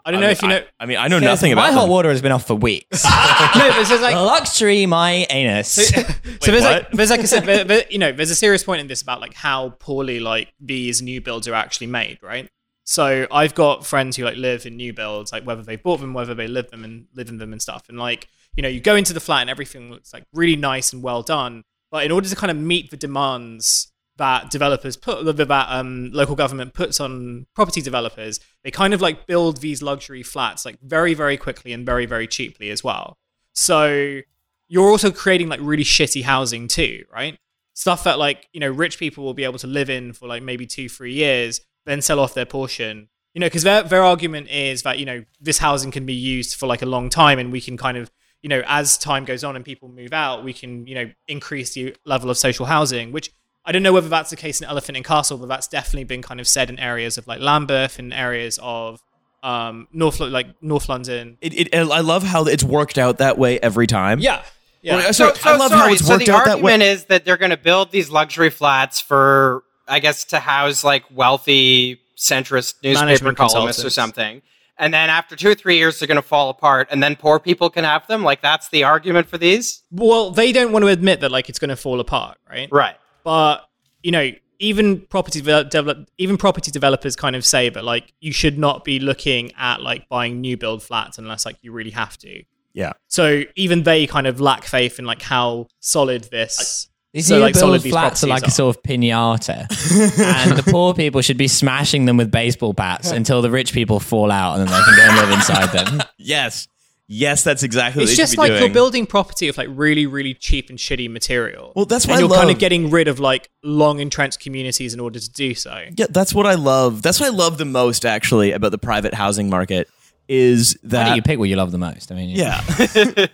[0.07, 0.57] I don't know I if you know.
[0.57, 1.61] I, I mean, I know nothing about.
[1.63, 1.91] My about hot them.
[1.91, 3.05] water has been off for weeks.
[3.55, 5.73] no, this is like luxury, my anus.
[5.75, 6.03] so
[6.51, 8.87] there's like there's like I said, there, there- you know, there's a serious point in
[8.87, 12.49] this about like how poorly like these new builds are actually made, right?
[12.85, 16.15] So I've got friends who like live in new builds, like whether they bought them,
[16.15, 17.89] whether they live them and live in them and stuff.
[17.89, 20.93] And like, you know, you go into the flat and everything looks like really nice
[20.93, 21.63] and well done.
[21.91, 26.37] But in order to kind of meet the demands that developers put that um, local
[26.37, 31.15] government puts on property developers, they kind of like build these luxury flats like very,
[31.15, 33.17] very quickly and very, very cheaply as well.
[33.55, 34.21] So
[34.69, 37.39] you're also creating like really shitty housing too, right?
[37.75, 40.43] Stuff that like, you know, rich people will be able to live in for like
[40.43, 43.09] maybe two, three years, then sell off their portion.
[43.35, 46.55] You know, because their their argument is that, you know, this housing can be used
[46.55, 48.11] for like a long time and we can kind of,
[48.43, 51.75] you know, as time goes on and people move out, we can, you know, increase
[51.75, 53.31] the level of social housing, which
[53.65, 56.23] I don't know whether that's the case in Elephant and Castle, but that's definitely been
[56.23, 59.01] kind of said in areas of like Lambeth and areas of
[59.45, 61.39] um North like North London.
[61.41, 64.19] It, it, I love how it's worked out that way every time.
[64.19, 64.43] Yeah.
[64.83, 64.97] Yeah.
[64.97, 65.81] Well, So, so, so I love sorry.
[65.81, 66.63] how it's worked the out that way.
[66.63, 70.41] The argument is that they're going to build these luxury flats for, I guess, to
[70.41, 74.43] house like wealthy centrist newspaper columnists or something.
[74.83, 77.39] And then after two or three years they're going to fall apart, and then poor
[77.39, 78.25] people can have them.
[78.25, 81.61] Like that's the argument for these, Well, they don't want to admit that like it's
[81.61, 82.69] going to fall apart, right?
[82.73, 82.97] right?
[83.23, 83.65] But
[84.03, 88.33] you know, even property develop, develop, even property developers kind of say that like you
[88.33, 92.19] should not be looking at like buying new build flats unless like you really have
[92.19, 92.43] to.
[92.75, 92.93] Yeah.
[93.07, 96.89] So even they kind of lack faith in like how solid this.
[97.13, 99.67] These so new like solid build flats are like a sort of pinata,
[100.49, 104.01] and the poor people should be smashing them with baseball bats until the rich people
[104.01, 106.03] fall out, and then they can go and live inside them.
[106.19, 106.69] Yes.
[107.09, 108.63] Yes, that's exactly what It's they just should be like doing.
[108.63, 111.73] you're building property of like really, really cheap and shitty material.
[111.77, 115.19] Well, that's why you're kind of getting rid of like long entrenched communities in order
[115.19, 115.85] to do so.
[115.95, 117.03] Yeah, that's what I love.
[117.03, 119.89] That's what I love the most, actually, about the private housing market
[120.33, 122.11] is that don't you pick what you love the most?
[122.11, 122.63] I mean, Yeah.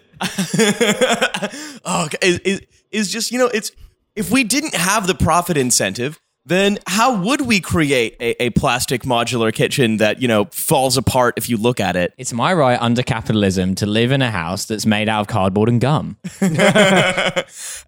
[1.84, 2.18] oh, okay.
[2.22, 3.70] is, is, is just, you know, it's
[4.16, 9.02] if we didn't have the profit incentive, then how would we create a, a plastic
[9.02, 12.14] modular kitchen that, you know, falls apart if you look at it?
[12.18, 15.68] It's my right under capitalism to live in a house that's made out of cardboard
[15.68, 16.16] and gum.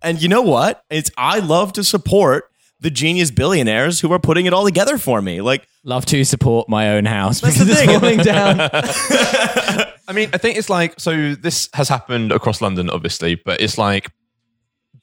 [0.02, 0.84] And you know what?
[0.88, 2.44] It's I love to support
[2.80, 5.40] the genius billionaires who are putting it all together for me.
[5.40, 8.00] Like, Love to support my own house That's the because it's thing.
[8.00, 8.60] falling down.
[10.08, 11.34] I mean, I think it's like so.
[11.34, 14.10] This has happened across London, obviously, but it's like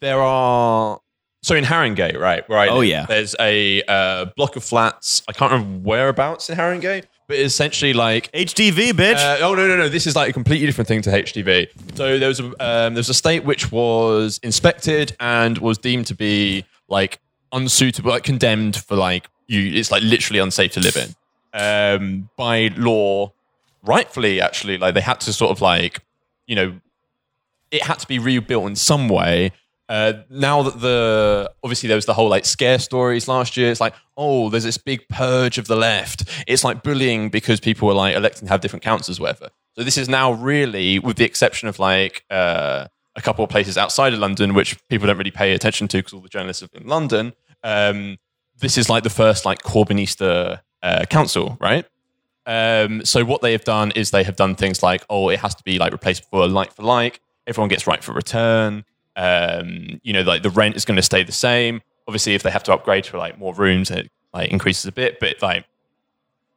[0.01, 0.99] there are.
[1.43, 2.43] So in Harringay, right?
[2.49, 2.69] Right.
[2.69, 3.05] Oh, yeah.
[3.05, 5.21] There's a uh, block of flats.
[5.29, 9.15] I can't remember whereabouts in Harringay, but it's essentially like HDV, bitch.
[9.15, 9.87] Uh, oh no no no!
[9.89, 11.95] This is like a completely different thing to HDV.
[11.95, 16.07] So there was a um, there was a state which was inspected and was deemed
[16.07, 17.19] to be like
[17.51, 19.73] unsuitable, like condemned for like you.
[19.73, 21.15] It's like literally unsafe to live in
[21.53, 23.33] um, by law.
[23.83, 26.01] Rightfully, actually, like they had to sort of like
[26.45, 26.79] you know
[27.71, 29.51] it had to be rebuilt in some way.
[29.89, 33.79] Uh, now that the obviously there was the whole like scare stories last year, it's
[33.79, 36.23] like oh, there's this big purge of the left.
[36.47, 39.49] It's like bullying because people were like electing to have different councils, whatever.
[39.77, 43.77] So this is now really, with the exception of like uh, a couple of places
[43.77, 46.69] outside of London, which people don't really pay attention to because all the journalists are
[46.73, 47.33] in London.
[47.63, 48.17] Um,
[48.59, 51.85] this is like the first like Corbynista uh, council, right?
[52.45, 55.55] Um, so what they have done is they have done things like, oh, it has
[55.55, 57.19] to be like replaced for like for like.
[57.45, 58.85] Everyone gets right for return.
[59.15, 61.81] Um, you know, like the rent is going to stay the same.
[62.07, 65.19] Obviously, if they have to upgrade to like more rooms, it like increases a bit.
[65.19, 65.65] But like,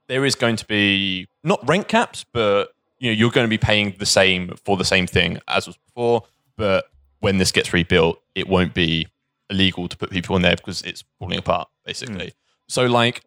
[0.09, 3.59] there is going to be not rent caps, but you know, you're going to be
[3.59, 6.25] paying the same for the same thing as was before.
[6.61, 6.85] But
[7.21, 9.09] when this gets rebuilt, it won't be
[9.49, 12.33] illegal to put people in there because it's falling apart, basically.
[12.69, 13.23] So like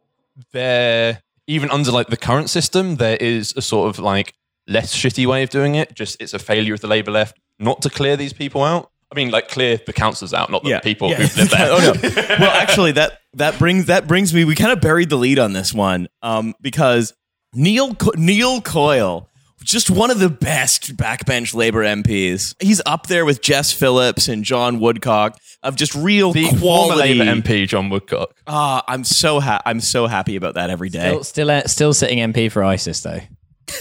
[0.52, 4.34] there even under like the current system, there is a sort of like
[4.68, 5.94] less shitty way of doing it.
[5.94, 8.90] Just it's a failure of the Labour left not to clear these people out.
[9.12, 11.18] I mean, like clear the councillors out, not the people Yeah.
[11.18, 11.68] who live there.
[11.72, 12.10] oh no.
[12.40, 14.46] Well, actually, that that brings that brings me.
[14.46, 17.14] We kind of buried the lead on this one um, because
[17.54, 19.28] Neil Co- Neil Coyle,
[19.64, 22.56] just one of the best backbench Labor MPs.
[22.62, 27.14] He's up there with Jess Phillips and John Woodcock of just real The quality.
[27.16, 28.36] Labour MP John Woodcock.
[28.48, 31.10] Ah, I'm so ha- I'm so happy about that every day.
[31.10, 33.20] Still, still, uh, still sitting MP for ISIS though.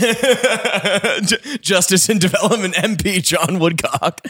[1.61, 4.21] Justice and Development MP John Woodcock.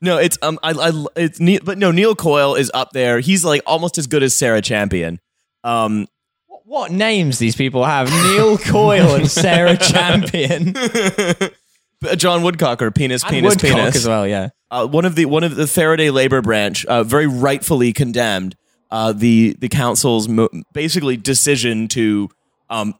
[0.00, 3.20] No, it's um, I, I it's Neil, but no, Neil Coyle is up there.
[3.20, 5.18] He's like almost as good as Sarah Champion.
[5.64, 6.06] Um,
[6.64, 8.10] What, names these people have?
[8.10, 10.74] Neil Coyle and Sarah Champion.
[12.16, 13.96] John Woodcock or penis, And penis, Woodcock penis.
[13.96, 14.48] as well, yeah.
[14.70, 18.56] Uh, one of the one of the Faraday Labor branch, uh, very rightfully condemned
[18.90, 22.28] uh, the the council's mo- basically decision to
[22.70, 22.94] um,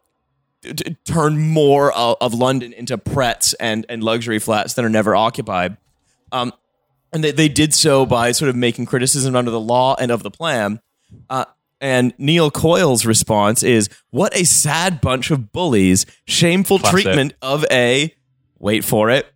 [0.63, 4.91] t- t- turn more of, of London into prets and and luxury flats that are
[4.91, 5.77] never occupied.
[6.31, 6.53] Um,
[7.13, 10.23] and they, they did so by sort of making criticism under the law and of
[10.23, 10.81] the plan.
[11.29, 11.45] Uh,
[11.83, 16.07] and Neil Coyle's response is, "What a sad bunch of bullies!
[16.27, 17.03] Shameful Classic.
[17.03, 18.15] treatment of a
[18.59, 19.27] wait for it,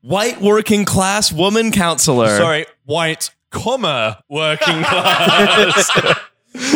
[0.00, 2.36] white working class woman counselor.
[2.36, 5.90] Sorry, white, comma, working class.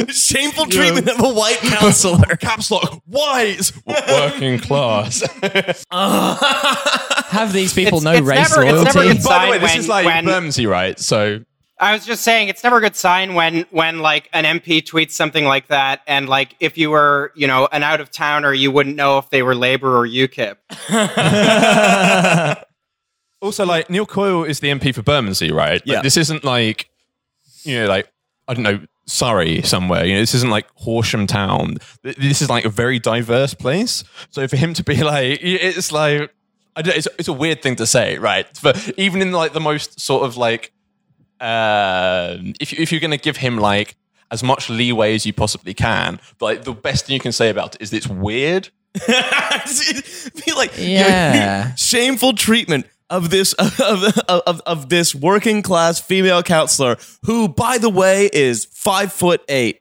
[0.08, 2.36] shameful treatment of a white counselor.
[2.40, 5.22] Caps lock, white, working class.
[5.90, 9.08] Have these people It's- no it's race never- it's loyalty?
[9.08, 10.98] never By the way, this when- is like when- Bermondsey, right?
[11.00, 11.40] So
[11.78, 15.10] I was just saying it's never a good sign when when like an MP tweets
[15.10, 18.70] something like that, and like if you were you know an out of towner, you
[18.70, 20.56] wouldn't know if they were Labour or UKIP.
[23.40, 25.74] also like Neil Coyle is the MP for Bermondsey, right?
[25.74, 26.02] Like, Yeah.
[26.02, 26.88] This isn't like
[27.64, 28.10] you know, like
[28.46, 30.04] I don't know, Surrey somewhere.
[30.04, 31.78] You know, this isn't like Horsham Town.
[32.02, 34.04] This is like a very diverse place.
[34.30, 36.30] So for him to be like, it's like.
[36.76, 38.48] I don't, it's, it's a weird thing to say, right?
[38.60, 40.72] But even in like the most sort of like,
[41.40, 43.96] um, if you, if you're going to give him like
[44.30, 47.50] as much leeway as you possibly can, but like the best thing you can say
[47.50, 48.70] about it is it's weird.
[50.46, 51.74] Be like, Yeah.
[51.76, 57.90] shameful treatment of this of, of, of this working class female counselor who, by the
[57.90, 59.80] way, is five foot eight.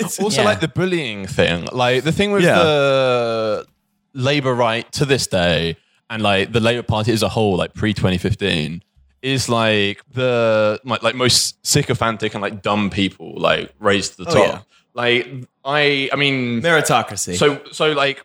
[0.00, 0.44] also Yeah.
[0.44, 2.58] like the bullying thing like the thing with Yeah.
[2.58, 3.66] the
[4.12, 5.76] labor right to this day
[6.10, 8.80] and like the labor party as a whole like pre-2015
[9.24, 14.30] is like the like, like most sycophantic and like dumb people like raised to the
[14.30, 14.60] Oh, top yeah.
[14.92, 15.26] like
[15.64, 17.36] i i mean Meritocracy.
[17.36, 18.24] so so like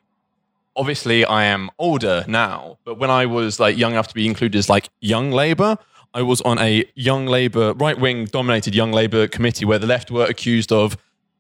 [0.75, 4.57] obviously I am older now, but when I was like young enough to be included
[4.57, 5.77] as like young Labour,
[6.13, 10.09] I was on a young Labour right wing dominated young Labour committee where the left
[10.09, 10.95] were accused of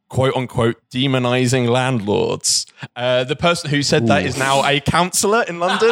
[0.09, 2.65] quote unquote demonizing landlords.
[2.95, 5.91] Uh, the person who said that is now a councillor in London.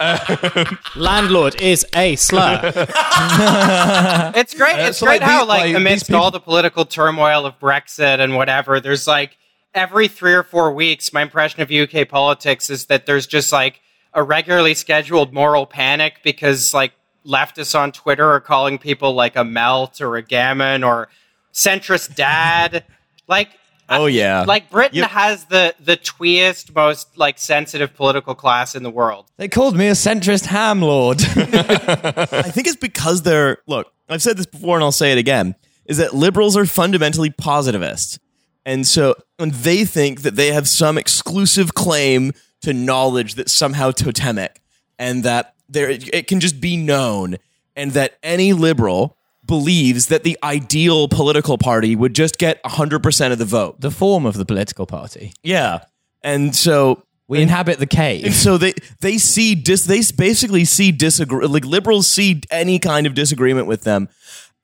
[0.96, 2.60] Landlord is a slur.
[4.34, 4.76] It's great.
[4.76, 7.46] Uh, it's so, great like, how, these- like, like, amidst people- all the political turmoil
[7.46, 9.36] of Brexit and whatever, there's like
[9.74, 13.80] every three or four weeks, my impression of UK politics is that there's just like
[14.14, 16.92] a regularly scheduled moral panic because like
[17.26, 21.08] leftists on Twitter are calling people like a melt or a gammon or
[21.52, 22.84] centrist dad.
[23.32, 23.48] Like,
[23.88, 25.10] oh yeah, like Britain Yep.
[25.10, 29.30] has the the tweest, most like sensitive political class in the world.
[29.38, 31.18] They called me a centrist ham lord.
[31.36, 33.92] I think it's because they're look.
[34.08, 35.54] I've said this before, and I'll say it again:
[35.86, 38.18] is that liberals are fundamentally positivists,
[38.64, 43.90] and so and they think that they have some exclusive claim to knowledge that's somehow
[43.90, 44.60] totemic,
[44.98, 47.36] and that there it can just be known,
[47.74, 49.16] and that any liberal
[49.46, 53.80] believes that the ideal political party would just get 100% of the vote.
[53.80, 55.32] the form of the political party.
[55.42, 55.80] Yeah.
[56.22, 58.24] And so We inhabit the cave.
[58.24, 58.40] and cave.
[58.42, 63.14] so they they see dis they basically see disagree like liberals see any kind of
[63.14, 64.08] disagreement with them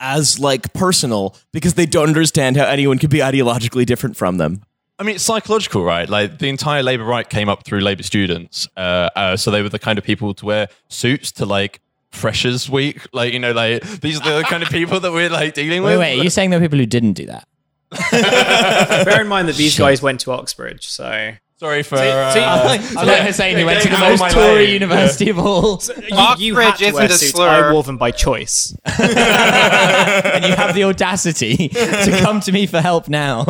[0.01, 4.62] as like personal because they don't understand how anyone could be ideologically different from them.
[5.01, 6.09] I mean, it's psychological, right?
[6.09, 8.69] Like the entire Labour right came up through Labour students.
[8.77, 12.68] Uh, uh, so they were the kind of people to wear suits to like Freshers
[12.68, 13.07] Week.
[13.12, 15.92] Like, you know, like these are the kind of people that we're like dealing Wait,
[15.92, 16.01] with.
[16.01, 17.47] wait, are you saying there are people who didn't do that?
[18.11, 21.97] Bear in mind that these guys went to Oxbridge, so Sorry for.
[21.97, 24.71] see, uh, I like Hussein who went to the getting out of most Tory lane.
[24.75, 25.83] university of all.
[26.38, 27.33] you, you had to wear isn't a suits.
[27.33, 27.49] slur.
[27.49, 28.77] I wore them by choice.
[28.87, 33.44] and you have the audacity to come to me for help now.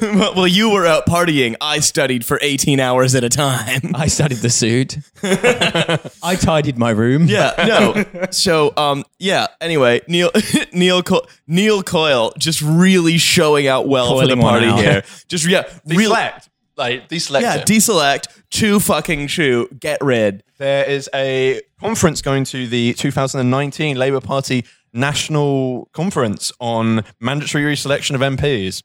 [0.00, 1.56] well, you were out partying.
[1.60, 3.92] I studied for 18 hours at a time.
[3.96, 4.98] I studied the suit.
[5.22, 7.26] I tidied my room.
[7.26, 8.28] Yeah, no.
[8.30, 9.48] So, um, yeah.
[9.60, 10.30] Anyway, Neil,
[10.72, 14.78] Neil, Co- Neil Coyle just really showing out well for the party out.
[14.78, 15.02] here.
[15.26, 16.48] Just yeah, really, Deselect.
[16.76, 17.42] Like, deselect.
[17.42, 17.56] yeah.
[17.56, 17.66] it.
[17.66, 20.42] Deselect, chew fucking chew, get rid.
[20.58, 28.14] there is a conference going to the 2019 Labour Party National Conference on mandatory reselection
[28.14, 28.82] of MPs.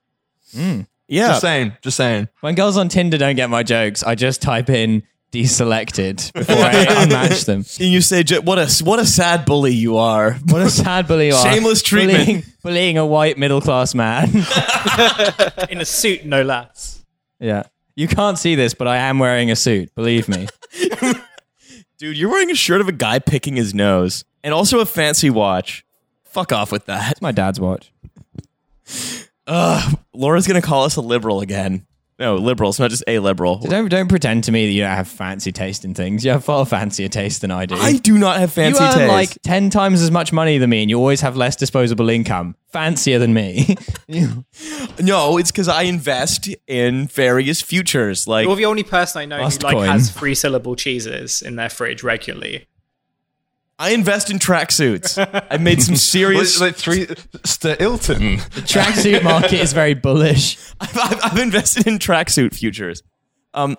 [0.54, 0.82] Hmm.
[1.08, 1.74] Yeah, Just saying.
[1.82, 2.28] Just saying.
[2.42, 6.72] When girls on Tinder don't get my jokes, I just type in deselected before I
[6.86, 7.60] unmatch them.
[7.80, 11.28] and you say, "What a what a sad bully you are." What a sad bully
[11.30, 11.52] you are.
[11.52, 12.20] Shameless treatment.
[12.26, 14.30] Bullying, bullying a white middle class man.
[15.70, 17.04] In a suit, no less.
[17.40, 17.64] yeah.
[18.00, 19.94] You can't see this, but I am wearing a suit.
[19.94, 20.48] Believe me.
[21.98, 25.30] Dude, you're wearing a shirt of a guy picking his nose and also a fancy
[25.30, 25.84] watch.
[26.24, 27.12] Fuck off with that.
[27.12, 27.92] It's my dad's watch.
[29.48, 31.86] Ugh, Laura's gonna call us a liberal again.
[32.20, 33.60] No, liberals, not just a liberal.
[33.60, 36.26] Don't don't pretend to me that you don't have fancy taste in things.
[36.26, 37.76] You have far fancier taste than I do.
[37.76, 39.08] I do not have fancy you earn taste.
[39.10, 42.56] like ten times as much money than me, and you always have less disposable income.
[42.74, 43.78] Fancier than me.
[45.00, 48.28] no, it's because I invest in various futures.
[48.28, 49.88] Like You're the only person I know who like coin.
[49.88, 52.68] has three syllable cheeses in their fridge regularly.
[53.80, 55.18] I invest in tracksuits.
[55.50, 56.60] I've made some serious.
[56.60, 57.08] like three.
[57.46, 58.38] Stilton.
[58.38, 60.58] The tracksuit market is very bullish.
[60.82, 63.02] I've, I've, I've invested in tracksuit futures.
[63.54, 63.78] Um,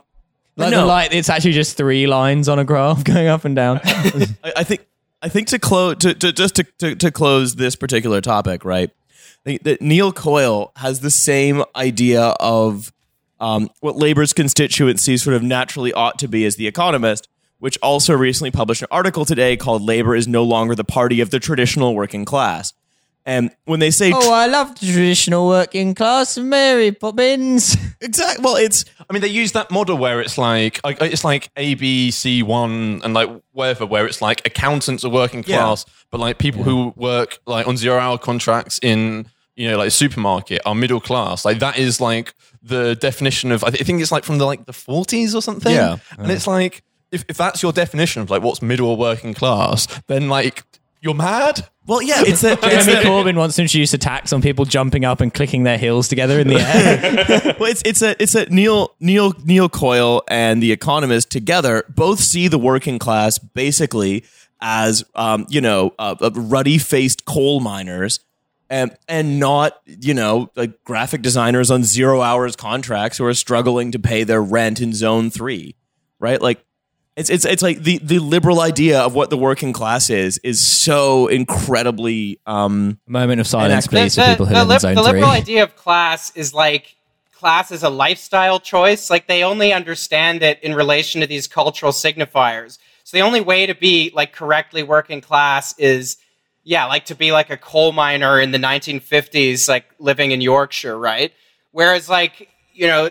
[0.56, 3.54] Like no, the light, it's actually just three lines on a graph going up and
[3.54, 3.80] down.
[3.84, 4.86] I, I think
[5.22, 8.90] I think to close to, to just to, to, to close this particular topic, right?
[9.44, 12.92] That Neil Coyle has the same idea of
[13.38, 17.28] um, what Labor's constituency sort of naturally ought to be as the Economist,
[17.60, 21.30] which also recently published an article today called "Labor is no longer the party of
[21.30, 22.72] the traditional working class."
[23.26, 26.38] And when they say oh, I love the traditional working class.
[26.38, 27.76] Mary Poppins.
[28.00, 31.74] exactly, well, it's I mean, they use that model where it's like it's like A,
[31.74, 35.58] B, C one and like whatever, where it's like accountants are working Yeah.
[35.58, 39.88] class, but like people who work like on zero hour contracts in you know like
[39.88, 41.44] a supermarket are middle class.
[41.44, 42.32] Like that is like
[42.62, 45.74] the definition of I I think it's like from the like the forties or something.
[45.74, 45.98] Yeah.
[46.18, 46.82] and it's like
[47.12, 50.64] if if that's your definition of like what's middle or working class, then like
[51.00, 51.66] You're mad?
[51.86, 52.58] Well, yeah, it's that.
[52.62, 55.78] it's Jeremy Corbyn wants to introduce a tax on people jumping up and clicking their
[55.78, 57.56] heels together in the air.
[57.60, 62.20] well, it's it's a it's a Neil Neil Neil Coyle and the Economist together both
[62.20, 64.24] see the working class basically
[64.60, 68.20] as um, you know uh, uh, ruddy faced coal miners.
[68.72, 73.90] And, and not you know like graphic designers on zero hours contracts who are struggling
[73.90, 75.74] to pay their rent in zone three
[76.20, 76.64] right like
[77.20, 80.66] it's it's it's like the the liberal idea of what the working class is is
[80.66, 84.68] so incredibly um Moment of silence, The- please, the, for people who the live in
[84.68, 85.12] lib- zone the three.
[85.12, 86.96] liberal idea of class is like
[87.32, 89.08] class is a lifestyle choice.
[89.10, 92.78] Like they only understand it in relation to these cultural signifiers.
[93.04, 96.18] So the only way to be like correctly working class is,
[96.64, 100.98] yeah, like to be like a coal miner in the 1950s, like living in Yorkshire,
[100.98, 101.32] right?
[101.72, 103.10] Whereas like you know.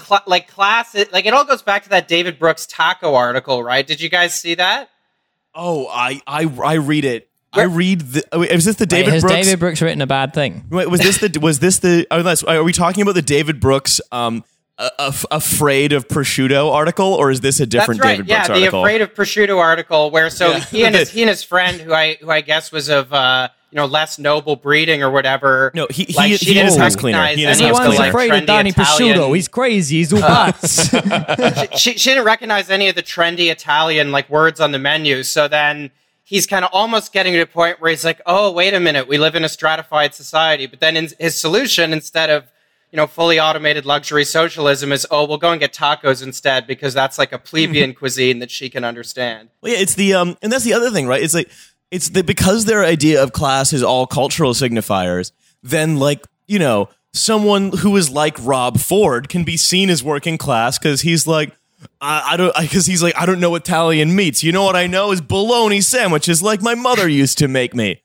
[0.00, 3.62] Cl- like class, it, like it all goes back to that David Brooks taco article,
[3.62, 3.86] right?
[3.86, 4.90] Did you guys see that?
[5.54, 8.90] oh I I I read it I read the oh, wait, is this the Wait,
[8.90, 10.66] David has Brooks David Brooks written a bad thing?
[10.70, 13.58] Wait, was this the was this the oh, that's, are we talking about the David
[13.60, 14.44] Brooks um
[14.78, 18.12] a, a- afraid of prosciutto article or is this a different That's right.
[18.18, 18.80] David yeah, Brooks the article?
[18.80, 20.60] afraid of prosciutto article, where so Yeah.
[20.60, 23.48] he and his he and his friend, who I who I guess was of uh,
[23.70, 25.72] you know less noble breeding or whatever.
[25.74, 27.18] No, he- he- like, he she is didn't house cleaner.
[27.18, 27.94] recognize He is house cleaner.
[27.98, 29.34] like, afraid of trendy Danny Italian- Prosciutto.
[29.34, 29.96] He's crazy.
[29.98, 30.90] He's all bats.
[31.80, 35.22] she, she didn't recognize any of the trendy Italian like words on the menu.
[35.24, 35.90] So then
[36.24, 39.08] he's kind of almost getting to a point where he's like, "Oh, wait a minute,
[39.08, 42.44] we live in a stratified society." But then in, his solution, instead of
[42.90, 46.94] you know fully automated luxury socialism, is, "Oh, we'll go and get tacos instead because
[46.94, 50.52] that's like a plebeian cuisine that she can understand." Well, yeah, it's the um, and
[50.52, 51.22] that's the other thing, right?
[51.22, 51.50] It's like
[51.90, 55.32] it's the because their idea of class is all cultural signifiers.
[55.62, 60.38] Then, like you know, someone who is like Rob Ford can be seen as working
[60.38, 61.52] class because he's like.
[62.00, 64.42] I, I don't because he's like I don't know Italian meats.
[64.42, 68.02] You know what I know is bologna sandwiches, like my mother used to make me.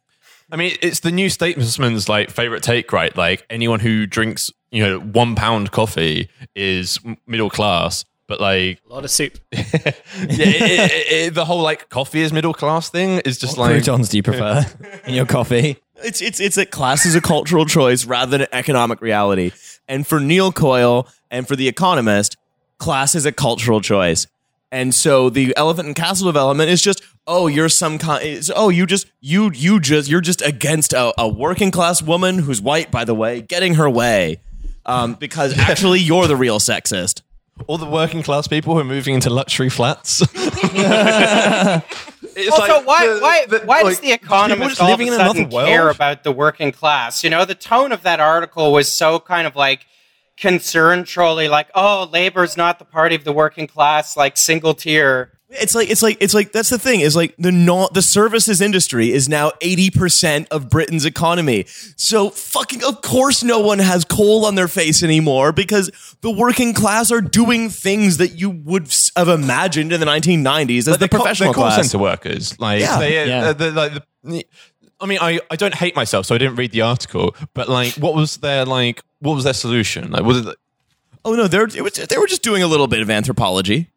[0.54, 3.16] I mean, it's the new statesman's like favorite take, right?
[3.18, 8.94] Like anyone who drinks, you know, one pound coffee is middle class, but like, A
[8.94, 9.38] lot of soup.
[9.52, 13.70] yeah, it, it, it, the whole like coffee is middle class thing is just like
[13.70, 14.66] Croutons do you prefer
[15.06, 15.78] in your coffee?
[16.04, 19.52] It's it's it's that class is a cultural choice rather than an economic reality.
[19.88, 22.36] And for Neil Coyle and for the Economist,
[22.80, 24.26] class is a cultural choice.
[24.72, 28.70] And so the elephant and castle development is just oh you're some kind it's, oh
[28.70, 32.90] you just you you just you're just against a, a working class woman who's white
[32.90, 34.42] by the way getting her way
[34.86, 37.22] um, because actually you're the real sexist.
[37.68, 40.22] all the working class people who are moving into luxury flats.
[42.36, 45.08] It's also, like why the- why the- why like, does the economist all of a
[45.08, 47.24] sudden care about the working class?
[47.24, 49.86] You know, the tone of that article was so kind of like
[50.36, 55.32] concern trolley, like, oh, labor's not the party of the working class, like single tier.
[55.56, 58.60] It's like it's like it's like that's the thing is like the not the services
[58.62, 61.66] industry is now 80% of Britain's economy.
[61.96, 65.92] So fucking of course no one has coal on their face anymore because
[66.22, 70.88] the working class are doing things that you would have imagined in the 1990s as
[70.88, 71.90] Like the call- professional call class.
[71.90, 72.60] center workers.
[72.60, 73.00] Like Yeah.
[73.00, 73.46] they, Yeah.
[73.50, 73.94] uh, the- like
[74.24, 74.46] the,
[75.00, 77.36] I mean, I, I don't hate myself, so I didn't read the article.
[77.54, 79.02] But like, what was their like?
[79.20, 80.12] What was their solution?
[80.12, 80.56] Like, was it?
[81.26, 83.90] Oh no, they're it was, they were just doing a little bit of anthropology.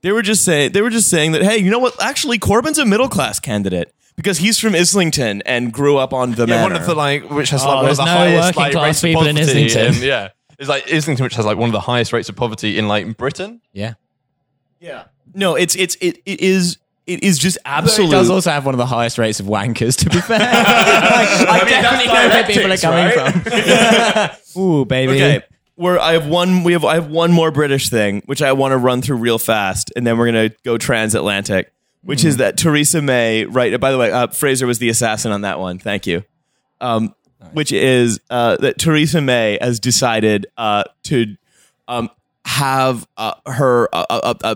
[0.00, 2.00] They were just saying they were just saying that hey, you know what?
[2.02, 6.42] Actually, Corbyn's a middle class candidate because he's from Islington and grew up on the
[6.46, 6.62] Yeah, manor.
[6.62, 8.84] one of the like, which has Oh, like one of the no highest like class
[8.84, 9.38] rates of people in.
[9.38, 9.86] Islington.
[9.86, 10.28] and, yeah,
[10.58, 13.16] it's like Islington, which has like one of the highest rates of poverty in like
[13.16, 13.60] Britain.
[13.72, 13.94] Yeah.
[14.80, 15.04] yeah.
[15.34, 18.10] No, it's it's it, it is it is just It absolute.
[18.10, 20.38] does also have one of the highest rates of wankers, to be fair.
[21.08, 24.62] Like, I, definitely know where people are coming from.
[24.62, 25.12] Ooh, baby.
[25.14, 25.42] Okay,
[25.78, 28.72] we're I have one we have I have one more British thing which I want
[28.72, 31.72] to run through real fast, and then we're gonna go transatlantic,
[32.02, 33.44] which is that Theresa May.
[33.44, 33.78] Right.
[33.80, 35.78] By the way, uh, Fraser was the assassin on that one.
[35.78, 36.24] Thank you.
[36.80, 37.14] Um,
[37.52, 41.36] which is uh, that Theresa May has decided uh, to
[41.86, 42.10] um,
[42.44, 44.54] have uh, her uh, uh, uh,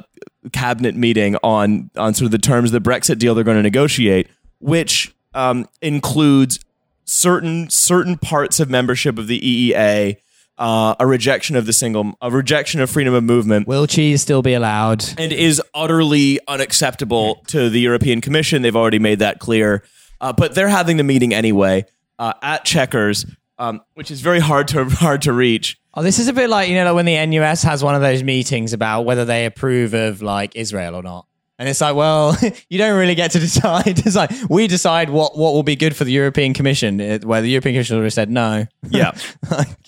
[0.52, 3.62] cabinet meeting on on sort of the terms of the Brexit deal they're going to
[3.62, 4.28] negotiate,
[4.60, 6.58] which um, includes
[7.04, 10.16] certain certain parts of membership of the EEA,
[10.62, 14.42] uh, a rejection of the single, a rejection of freedom of movement, Will cheese still
[14.42, 15.04] be allowed?
[15.18, 18.62] and is utterly unacceptable to the European Commission.
[18.62, 19.82] They've already made that clear.
[20.20, 21.84] Uh, but they're having the meeting anyway
[22.20, 23.26] uh, at Chequers,
[23.58, 25.78] um, which is very hard to hard to reach.
[25.94, 28.00] Oh, this is a bit like you know, like when the NUS has one of
[28.00, 31.26] those meetings about whether they approve of like Israel or not,
[31.58, 32.36] and it's like, well,
[32.70, 33.98] you don't really get to decide.
[34.06, 37.50] It's like we decide what what will be good for the European Commission, where the
[37.50, 38.66] European Commission have said no.
[38.88, 39.10] Yeah.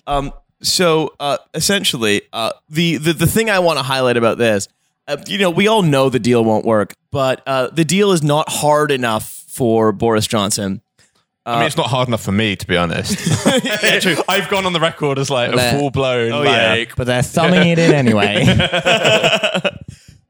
[0.09, 0.33] um,
[0.65, 4.69] so uh, essentially, uh, the, the the thing I want to highlight about this,
[5.07, 8.23] uh, you know, we all know the deal won't work, but uh, the deal is
[8.23, 10.81] not hard enough for Boris Johnson.
[11.47, 13.19] I mean, it's not hard enough for me, to be honest.
[13.85, 14.17] Yeah, true.
[14.29, 16.33] I've gone on the record as like Let- a full blown.
[16.33, 16.71] Oh, yeah.
[16.71, 18.45] like, But they're thumbing it in anyway.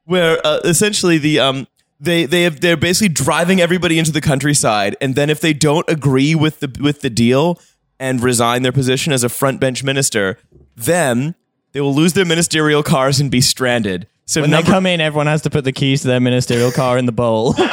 [0.05, 1.67] where uh, essentially the um
[1.99, 5.87] they they have they're basically driving everybody into the countryside, and then if they don't
[5.89, 7.59] agree with the with the deal
[8.05, 10.37] and resign their position as a front bench minister,
[10.75, 11.33] then
[11.71, 14.07] they will lose their ministerial cars and be stranded.
[14.25, 16.97] So when they come in, everyone has to put the keys to their ministerial car
[16.97, 17.55] in the bowl.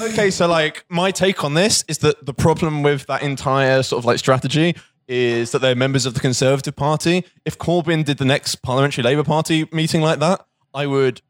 [0.00, 3.98] Okay, so like my take on this is that the problem with that entire sort
[3.98, 4.76] of like strategy
[5.08, 7.24] is that they're members of the Conservative Party.
[7.44, 11.20] If Corbyn did the next Parliamentary Labour Party meeting like that, I would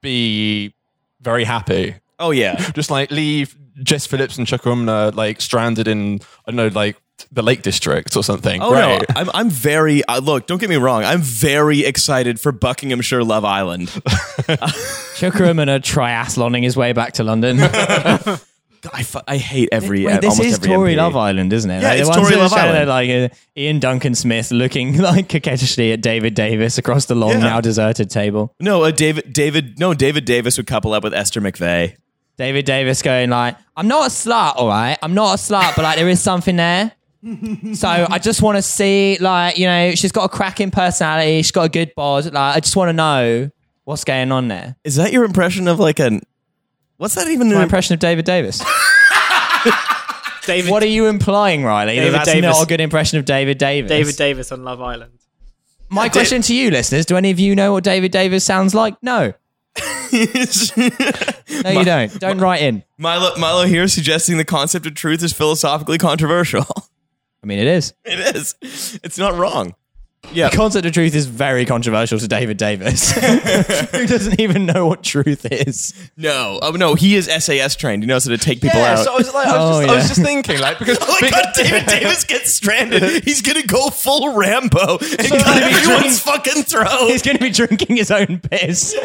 [0.00, 0.74] be
[1.20, 1.96] very happy.
[2.18, 6.56] oh yeah, Just like leave Jess Phillips and Chuka Umunna like stranded in I don't
[6.56, 6.96] know like
[7.32, 8.60] the Lake District or something.
[8.62, 9.00] oh Great.
[9.08, 10.46] no, I'm I'm very uh, look.
[10.46, 13.88] Don't get me wrong, I'm very excited for Buckinghamshire Love Island.
[15.16, 17.58] Chuka Umunna triathloning his way back to London.
[18.92, 20.04] I, fu- I hate every.
[20.04, 20.96] Wait, this almost is every Tory MP.
[20.98, 21.80] Love Island, isn't it?
[21.80, 22.76] Yeah, Like, it's ones Tory Love Island.
[22.76, 27.30] that, Like uh, Iain Duncan Smith looking like coquettishly at David Davis across the long,
[27.30, 27.38] Yeah.
[27.38, 28.54] now deserted table.
[28.60, 31.96] No, uh, David David no David Davis would couple up with Esther McVey.
[32.36, 34.98] David Davis going like, "I'm not a slut, all right.
[35.00, 36.92] I'm not a slut, but like there is something there."
[37.74, 41.42] So I just want to see, like, you know, she's got a cracking personality.
[41.42, 42.24] She's got a good bod.
[42.26, 43.50] Like, I just want to know
[43.84, 44.76] what's going on there.
[44.84, 46.22] Is that your impression of like an?
[46.96, 47.52] What's that even?
[47.52, 48.58] My impression of David Davis.
[50.46, 51.94] David, what are you implying, Riley?
[51.94, 52.56] David that that's Davis.
[52.56, 53.88] not a good impression of David Davis.
[53.88, 55.12] David Davis on Love Island.
[55.88, 58.94] My question to you, listeners: Do any of you know what David Davis sounds like?
[59.02, 59.32] No,
[60.12, 60.20] no,
[61.70, 62.20] you don't.
[62.20, 62.84] Don't write in.
[62.98, 66.66] Milo Milo here suggesting the concept of truth is philosophically controversial.
[67.44, 67.92] I mean, it is.
[68.06, 68.54] it is.
[69.04, 69.74] It's not wrong.
[70.32, 70.48] Yeah.
[70.48, 73.12] The concept of truth is very controversial to David Davis,
[73.92, 75.92] who doesn't even know what truth is.
[76.16, 76.58] No.
[76.62, 78.02] Oh no, he is SAS trained.
[78.02, 79.04] He knows how to take people Yeah, out.
[79.04, 81.18] so I was like, I was, Oh, just, I was just thinking, like, because Oh
[81.20, 83.22] my god, David Davis gets stranded.
[83.24, 87.08] He's gonna go full Rambo and cut everyone's fucking throat.
[87.10, 88.96] He's going to be drinking his own piss,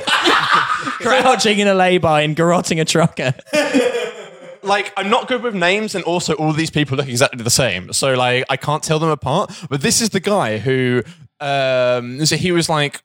[1.01, 3.33] crouching in a lay-by and garroting a trucker.
[4.63, 7.93] Like I'm not good with names, and also all these people look exactly the same.
[7.93, 9.51] So like I can't tell them apart.
[9.69, 11.03] But this is the guy who,
[11.39, 13.01] um, so he was like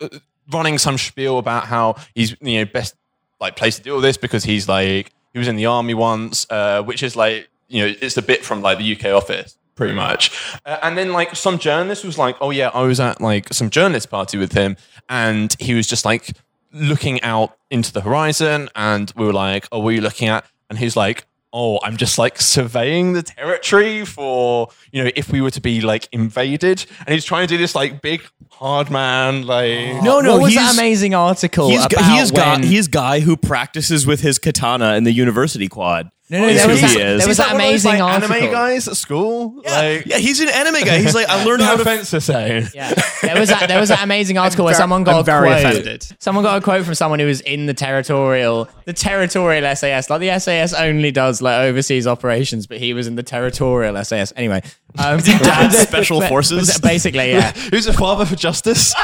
[0.51, 2.95] running some spiel about how he's you know best
[3.41, 6.47] like place to do all this because he's like he was in the army once,
[6.51, 9.57] uh, which is like you know it's a bit from like the UK office.
[9.77, 10.31] Pretty much,
[10.65, 13.71] uh, and then like some journalist was like, "Oh yeah, I was at like some
[13.71, 14.77] journalist party with him,
[15.09, 16.31] and he was just like
[16.75, 20.45] looking out into the horizon and we were like, oh, what are you looking at?
[20.69, 21.25] And he's like,
[21.57, 25.81] oh, I'm just like surveying the territory for, you know, if we were to be
[25.81, 26.85] like invaded.
[27.07, 30.53] And he's trying to do this like big hard man, like, No, no, what was
[30.53, 34.05] he's- that amazing article He's, about he is guy, when- he is guy who practices
[34.07, 36.11] with his katana in the university quad.
[36.31, 36.97] No, no, Is there who was he that- is.
[36.97, 39.61] there was He's that like one of those, amazing like, anime guys at school.
[39.63, 40.99] Yeah, Like, yeah, he's an anime guy.
[41.01, 41.83] He's like, I learned no how to.
[41.83, 42.67] offense to say.
[42.75, 43.69] Yeah, there was that.
[43.69, 45.65] There was that amazing article where ver- someone got I'm a very quote.
[45.67, 46.07] offended.
[46.21, 50.09] Someone got a quote from someone who was in the territorial, the territorial SAS.
[50.09, 54.33] Like the SAS only does like overseas operations, but he was in the territorial SAS.
[54.35, 54.63] Anyway,
[54.99, 56.79] um, Dad's special forces?
[56.81, 57.53] Basically, yeah.
[57.53, 58.95] Who's a father for justice?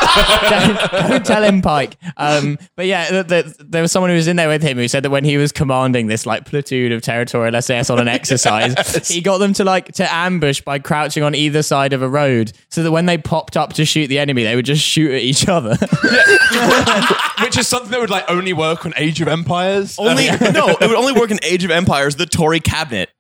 [0.48, 1.96] don't, don't tell him, Pike.
[2.16, 4.88] Um, but yeah, the, the, there was someone who was in there with him who
[4.88, 9.08] said that when he was commanding this like platoon of territorial SAS on an exercise,
[9.08, 12.52] he got them to like to ambush by crouching on either side of a road,
[12.68, 15.22] so that when they popped up to shoot the enemy, they would just shoot at
[15.22, 15.70] each other.
[17.42, 19.98] Which is something that would like only work on Age of Empires.
[19.98, 23.10] Only no, it would only work in Age of Empires, the Tory cabinet.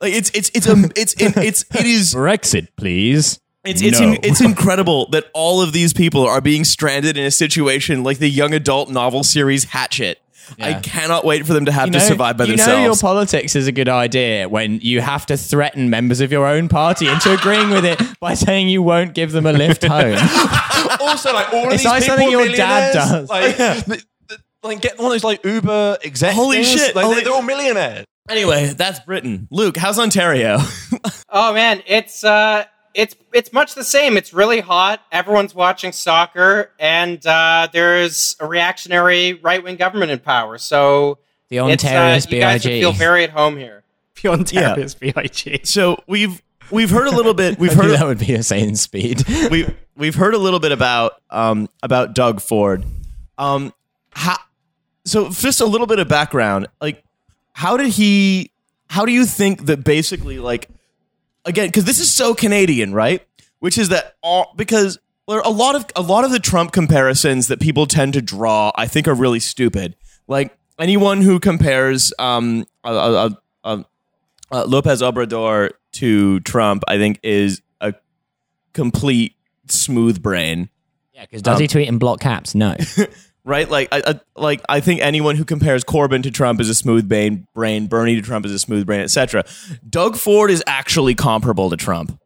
[0.00, 3.40] like it's it's it's um it's it, it's it is Brexit, please.
[3.64, 4.12] it's it's, No.
[4.12, 8.18] in, it's incredible that all of these people are being stranded in a situation like
[8.18, 10.18] the young adult novel series Hatchet.
[10.60, 12.48] I cannot wait for them to have to survive by themselves.
[12.48, 12.78] you themselves.
[12.78, 16.46] know your politics is a good idea when you have to threaten members of your
[16.46, 20.16] own party into agreeing with it by saying you won't give them a lift home.
[21.00, 23.28] also, like all of It's these like people something your dad does.
[23.28, 23.84] Like, the-
[24.28, 26.34] the- like get one of those like Uber exec.
[26.34, 28.04] Holy shit, Like, holy- they're, they're all millionaires.
[28.28, 29.48] anyway, that's Britain.
[29.50, 30.58] Luke, how's Ontario?
[31.30, 32.64] Oh man, it's uh
[32.94, 34.16] it's it's much the same.
[34.16, 35.00] It's really hot.
[35.12, 40.58] Everyone's watching soccer, and uh, there's a reactionary right wing government in power.
[40.58, 41.18] So
[41.48, 42.80] The it's, uh, Ontarius you guys would BIG.
[42.82, 43.84] feel very at home here.
[44.20, 45.66] Beyond Terrorist BIG.
[45.66, 47.58] so we've we've heard a little bit.
[47.58, 49.24] We've I heard that would be a sane speed.
[49.50, 49.66] we
[49.96, 52.84] we've heard a little bit about um about Doug Ford.
[53.38, 53.72] Um
[54.12, 54.36] how
[55.04, 56.66] so just a little bit of background.
[56.80, 57.02] Like
[57.52, 58.50] how did he
[58.88, 60.68] how do you think that basically like
[61.50, 63.26] again cuz this is so Canadian, right?
[63.58, 64.98] Which is that all because
[65.28, 68.72] are a lot of a lot of the Trump comparisons that people tend to draw
[68.74, 69.96] I think are really stupid.
[70.26, 73.30] Like anyone who compares um, uh, uh,
[73.64, 73.82] uh,
[74.50, 77.94] uh, Lopez Obrador to Trump, I think, is a
[78.72, 79.34] complete
[79.68, 80.70] smooth brain.
[81.12, 82.54] Yeah, because does he tweet in block caps?
[82.54, 82.76] No.
[83.44, 83.68] right?
[83.68, 87.08] Like, I, I, like I think anyone who compares Corbyn to Trump is a smooth
[87.08, 89.44] brain, Bernie to Trump is a smooth brain, etc.
[89.88, 92.18] Doug Ford is actually comparable to Trump,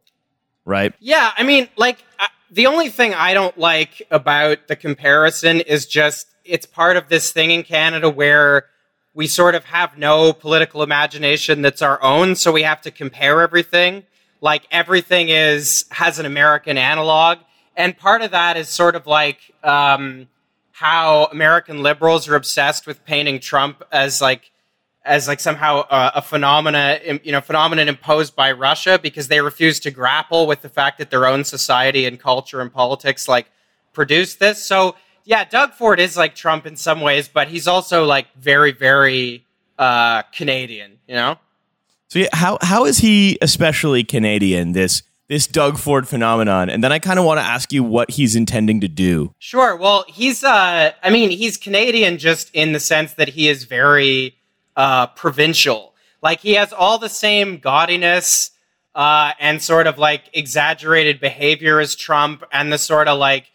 [0.64, 0.92] right?
[1.00, 5.86] Yeah, I mean, like uh, the only thing I don't like about the comparison is
[5.86, 8.66] just it's part of this thing in Canada where
[9.14, 13.40] we sort of have no political imagination that's our own, so we have to compare
[13.40, 14.02] everything.
[14.40, 17.38] Like everything is has an American analog,
[17.76, 20.28] and part of that is sort of like um,
[20.74, 24.50] how American liberals are obsessed with painting Trump as like
[25.04, 29.78] as like somehow uh, a phenomena, you know, phenomenon imposed by Russia because they refuse
[29.78, 33.46] to grapple with the fact that their own society and culture and politics like
[33.92, 34.60] produce this.
[34.60, 38.72] So yeah, Doug Ford is like Trump in some ways, but he's also like very,
[38.72, 39.46] very
[39.78, 41.38] uh, Canadian, you know.
[42.08, 44.72] So yeah, how how is he especially Canadian?
[44.72, 48.10] This this Doug Ford phenomenon, and then I kind of want to ask you what
[48.10, 49.34] he's intending to do.
[49.38, 49.74] Sure.
[49.76, 54.36] Well, he's uh, I mean, he's Canadian just in the sense that he is very
[54.76, 55.94] uh, provincial.
[56.22, 58.50] Like he has all the same gaudiness
[58.94, 63.50] uh, and sort of like exaggerated behavior as Trump, and the sort of like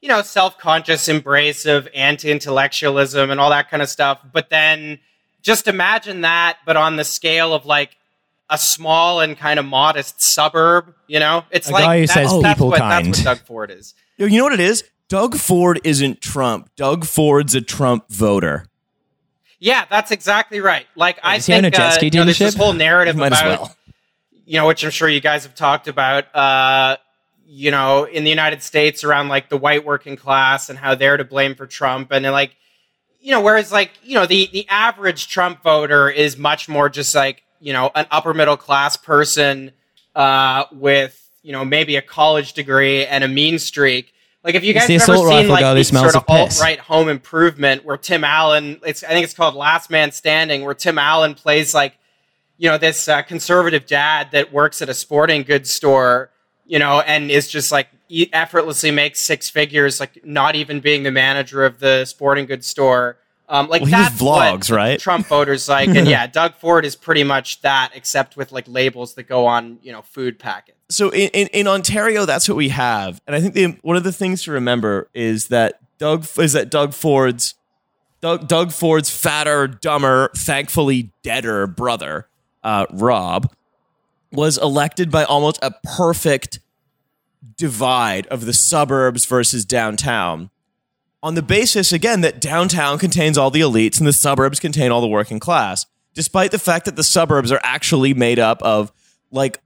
[0.00, 4.18] you know self-conscious embrace of anti-intellectualism and all that kind of stuff.
[4.32, 4.98] But then
[5.40, 7.96] just imagine that, but on the scale of like
[8.50, 10.94] a small and kind of modest suburb.
[11.06, 13.06] You know, it's A like guy who that's, says that's people what, kind.
[13.06, 13.94] That's what Doug Ford is.
[14.16, 14.84] Yo, You know what it is?
[15.08, 16.70] Doug Ford isn't Trump.
[16.76, 18.66] Doug Ford's a Trump voter.
[19.58, 20.86] Yeah, that's exactly right.
[20.96, 22.72] Like I does he own think a jet uh, ski you know, there's this whole
[22.72, 23.76] narrative Might about as well.
[24.44, 26.96] you know, which I'm sure you guys have talked about, uh,
[27.46, 31.16] you know, in the United States around like the white working class and how they're
[31.16, 32.10] to blame for Trump.
[32.10, 32.56] And like,
[33.20, 37.14] you know, whereas like, you know, the, the average Trump voter is much more just
[37.14, 39.70] like, you know, an upper middle class person
[40.14, 44.12] uh, with, you know, maybe a college degree and a mean streak.
[44.44, 47.08] Like if you guys have ever seen like guy the sort of alt right home
[47.08, 51.34] improvement where Tim Allen, it's I think it's called Last Man Standing, where Tim Allen
[51.34, 51.96] plays like
[52.58, 56.30] you know this uh, conservative dad that works at a sporting goods store
[56.66, 57.88] you know and is just like
[58.32, 63.16] effortlessly makes six figures like not even being the manager of the sporting goods store
[63.52, 64.98] um, like Well, that's what vlogs, right?
[64.98, 69.14] trump voters like and yeah doug ford is pretty much that except with like labels
[69.14, 72.68] that go on you know food packets so in, in, in Ontario, that's what we
[72.68, 76.52] have, and I think the, one of the things to remember is that Doug is
[76.52, 77.54] that Doug Ford's
[78.20, 82.28] Doug Doug Ford's fatter, dumber, thankfully deader brother,
[82.62, 83.52] uh, Rob,
[84.30, 86.60] was elected by almost a perfect
[87.56, 90.50] divide of the suburbs versus downtown.
[91.24, 95.00] On the basis, again, that downtown contains all the elites and the suburbs contain all
[95.00, 98.92] the working class, despite the fact that the suburbs are actually made up of
[99.30, 99.60] like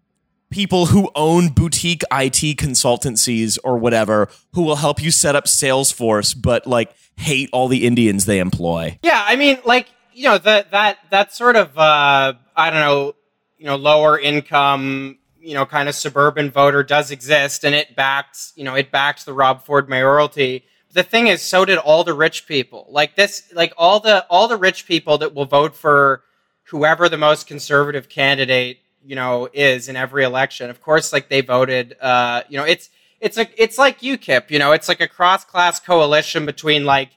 [0.50, 6.34] people who own boutique IT consultancies or whatever who will help you set up Salesforce,
[6.38, 8.98] but like hate all the Indians they employ.
[9.02, 13.14] Yeah, I mean, like you know, that that that sort of uh, I don't know,
[13.58, 18.52] you know, lower income, you know, kind of suburban voter does exist, and it backed,
[18.56, 20.64] you know, it backed the Rob Ford mayoralty.
[20.96, 22.86] The thing is, so did all the rich people.
[22.88, 26.22] Like this, like all the all the rich people that will vote for
[26.64, 30.70] whoever the most conservative candidate, you know, is in every election.
[30.70, 32.88] Of course, like they voted, uh, you know, it's
[33.20, 37.10] it's a it's like UKIP, you know, it's like a cross class coalition between like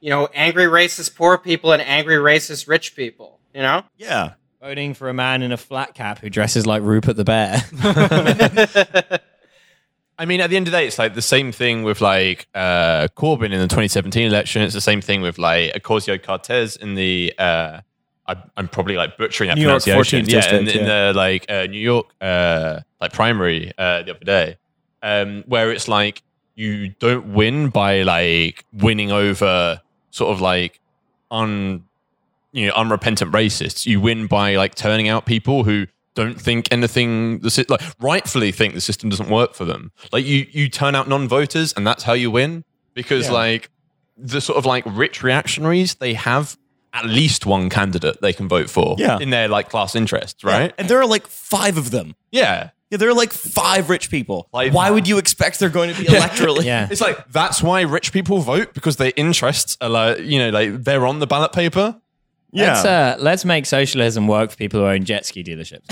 [0.00, 3.82] you know, angry racist poor people and angry racist rich people, you know?
[3.96, 4.34] Yeah.
[4.60, 7.60] Voting for a man in a flat cap who dresses like Rupert the Bear.
[10.18, 12.46] I mean, at the end of the day, it's like the same thing with like
[12.54, 14.62] uh, Corbyn in the 2017 election.
[14.62, 17.34] It's the same thing with like Ocasio Cortez in the.
[17.38, 17.80] Uh,
[18.28, 20.24] I, I'm probably like butchering that New York pronunciation.
[20.24, 21.06] 14th yeah, in, district, in yeah.
[21.08, 24.58] the like uh, New York uh, like primary uh, the other day,
[25.02, 26.22] um, where it's like
[26.54, 30.80] you don't win by like winning over sort of like
[31.30, 31.84] un
[32.52, 33.86] you know unrepentant racists.
[33.86, 35.86] You win by like turning out people who
[36.16, 39.92] don't think anything the like rightfully think the system doesn't work for them.
[40.12, 42.64] Like you you turn out non-voters and that's how you win
[42.94, 43.32] because Yeah.
[43.34, 43.70] like
[44.16, 46.56] the sort of like rich reactionaries they have
[46.92, 49.18] at least one candidate they can vote for Yeah.
[49.20, 50.72] in their like class interests, right?
[50.78, 52.16] And there are like five of them.
[52.32, 52.70] Yeah.
[52.90, 54.48] Yeah, there are like five rich people.
[54.52, 56.64] Like- Why would you expect they're going to be electorally?
[56.64, 56.88] yeah.
[56.90, 60.84] It's like that's why rich people vote because their interests are like you know like
[60.84, 62.00] they're on the ballot paper.
[62.52, 62.72] Yeah.
[62.72, 65.84] Let's, uh, let's make socialism work for people who own jet ski dealerships.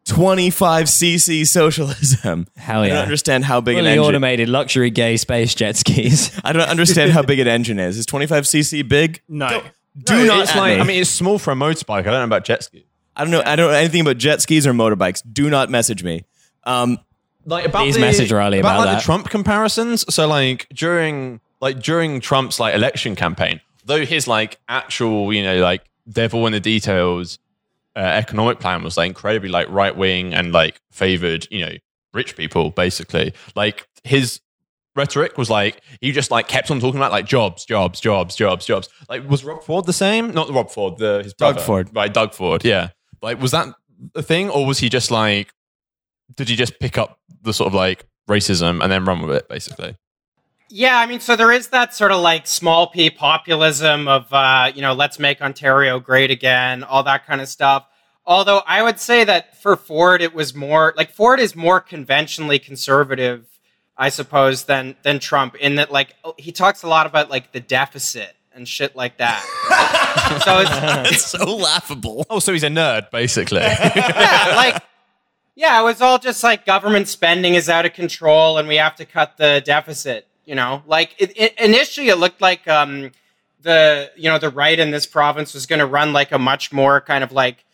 [0.06, 2.46] 25 cc socialism.
[2.56, 2.94] Hell I yeah.
[2.94, 4.04] don't understand how big an Fully engine.
[4.04, 6.38] automated luxury gay space jet skis.
[6.44, 7.96] I don't understand how big an engine is.
[7.96, 9.22] Is 25 cc big?
[9.28, 9.62] No.
[10.04, 10.80] Do No, not It's like, me.
[10.80, 12.00] I mean, it's small for a motorbike.
[12.00, 12.86] I don't know about jet ski.
[13.16, 13.42] I don't know.
[13.44, 15.22] I don't know anything about jet skis or motorbikes.
[15.30, 16.24] Do not message me.
[16.64, 16.98] Um,
[17.44, 18.96] like about Please the, message Riley about like that.
[18.96, 20.12] the Trump comparisons.
[20.14, 25.58] So like during like during Trump's like election campaign, though his like actual you know
[25.58, 27.38] like devil in the details
[27.96, 31.72] uh, economic plan was like incredibly like right wing and like favored you know
[32.12, 33.32] rich people basically.
[33.54, 34.40] Like his
[34.96, 38.64] rhetoric was like he just like kept on talking about like jobs, jobs, jobs, jobs,
[38.64, 38.88] jobs.
[39.08, 40.30] Like was Rob Ford the same?
[40.32, 41.66] Not Rob Ford, the his brother, Doug.
[41.66, 41.90] Ford.
[41.92, 42.12] right?
[42.12, 42.64] Doug Ford.
[42.64, 42.90] Yeah.
[43.22, 43.68] Like was that
[44.14, 45.52] a thing, or was he just like?
[46.36, 49.48] Did he just pick up the sort of like racism and then run with it,
[49.48, 49.96] basically?
[50.72, 54.70] Yeah, I mean, so there is that sort of like small p populism of, uh,
[54.72, 57.86] you know, let's make Ontario great again, all that kind of stuff.
[58.24, 62.60] Although I would say that for Ford, it was more like Ford is more conventionally
[62.60, 63.48] conservative,
[63.98, 67.58] I suppose, than than Trump in that like he talks a lot about like the
[67.58, 69.44] deficit and shit like that.
[69.70, 70.42] right?
[70.44, 72.24] so it's, it's so laughable.
[72.30, 73.60] Oh, so he's a nerd, basically.
[73.62, 74.82] yeah, like
[75.56, 78.94] yeah, it was all just like government spending is out of control and we have
[78.96, 80.28] to cut the deficit.
[80.50, 83.12] You know, like it, it, initially it looked like um,
[83.62, 86.72] the you know the right in this province was going to run like a much
[86.72, 87.64] more kind of like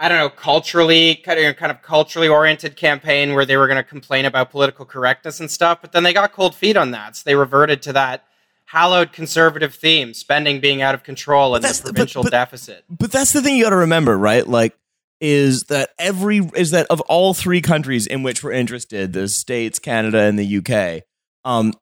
[0.00, 3.76] I don't know culturally kind of kind of culturally oriented campaign where they were going
[3.76, 5.82] to complain about political correctness and stuff.
[5.82, 8.24] But then they got cold feet on that, so they reverted to that
[8.64, 12.30] hallowed conservative theme: spending being out of control and that's the the- but- provincial but-
[12.30, 12.82] deficit.
[12.88, 14.48] But that's the thing you got to remember, right?
[14.48, 14.74] Like,
[15.20, 19.78] is that every is that of all three countries in which we're interested, the states,
[19.78, 21.02] Canada, and the UK,
[21.44, 21.74] um,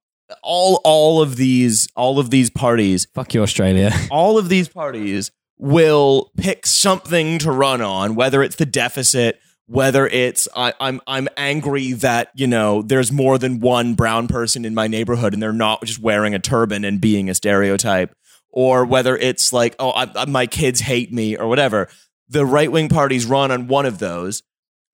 [0.43, 3.93] all all of these all of these parties, Fuck you, Australia.
[4.11, 9.39] all of these parties will pick something to run on, whether it's the deficit.
[9.67, 14.65] Whether it's I, I'm I'm angry that you know there's more than one brown person
[14.65, 18.13] in my neighborhood and they're not just wearing a turban and being a stereotype,
[18.51, 21.89] or whether it's like, oh, I, I, my kids hate me or whatever.
[22.29, 24.43] The right wing parties run on one of those.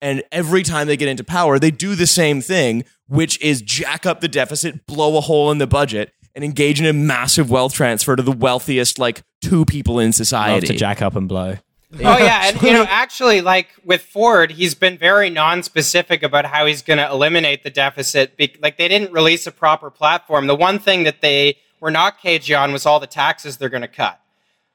[0.01, 4.05] And every time they get into power, they do the same thing, which is jack
[4.05, 7.73] up the deficit, blow a hole in the budget, and engage in a massive wealth
[7.73, 10.67] transfer to the wealthiest, like, two people in Love society.
[10.67, 11.57] to jack up and blow.
[11.93, 16.65] Oh yeah, and you know, actually, like with Ford, he's been very non-specific about how
[16.65, 18.35] he's going to eliminate the deficit.
[18.35, 20.47] Be- like they didn't release a proper platform.
[20.47, 23.81] The one thing that they were not cagey on was all the taxes they're going
[23.81, 24.19] to cut.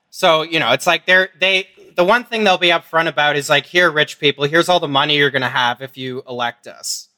[0.08, 1.68] So you know, it's like they're they.
[1.96, 4.88] The one thing they'll be upfront about is like, here, rich people, here's all the
[4.88, 7.08] money you're going to have if you elect us.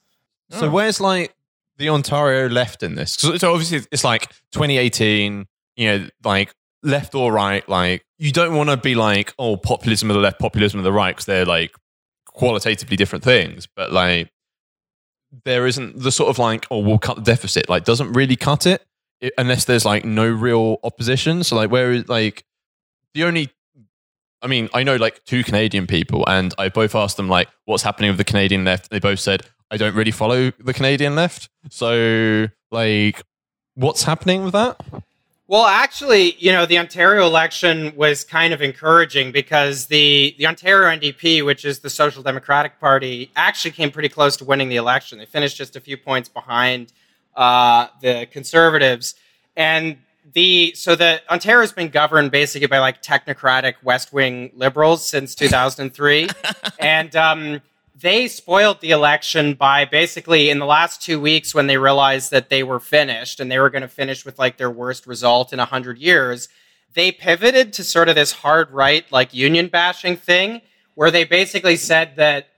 [0.51, 0.71] so oh.
[0.71, 1.35] where's like
[1.79, 3.13] the Ontario left in this?
[3.15, 5.47] So, so obviously it's like 2018,
[5.77, 10.11] you know, like left or right, like you don't want to be like, oh, populism
[10.11, 11.73] of the left, populism of the right, because they're like
[12.27, 13.67] qualitatively different things.
[13.67, 14.31] But like
[15.45, 17.69] there isn't the sort of like, oh, we'll cut the deficit.
[17.69, 18.85] Like doesn't really cut it
[19.23, 21.43] i- unless there's like no real opposition.
[21.43, 22.45] So like where is like
[23.15, 23.51] the only
[24.45, 27.83] I mean, I know like two Canadian people, and I both asked them like, "What's
[27.83, 31.49] happening with the Canadian left?" They both said, "I don't really follow the Canadian left."
[31.71, 33.23] So, like,
[33.75, 34.79] what's happening with that?
[35.47, 40.89] Well, actually, you know, the Ontario election was kind of encouraging because the, the Ontario
[40.89, 45.19] NDP, which is the Social Democratic Party, actually came pretty close to winning the election.
[45.19, 46.95] They finished just a few points behind
[47.37, 49.17] uh, the Conservatives.
[49.55, 49.99] And
[50.33, 56.29] the so the Ontario's been governed basically by like technocratic West Wing liberals since 2003,
[56.79, 57.61] and um,
[57.95, 62.49] they spoiled the election by basically in the last two weeks when they realized that
[62.49, 65.59] they were finished and they were going to finish with like their worst result in
[65.59, 66.49] 100 years
[66.95, 70.61] they pivoted to sort of this hard right like union bashing thing
[70.95, 72.49] where they basically said that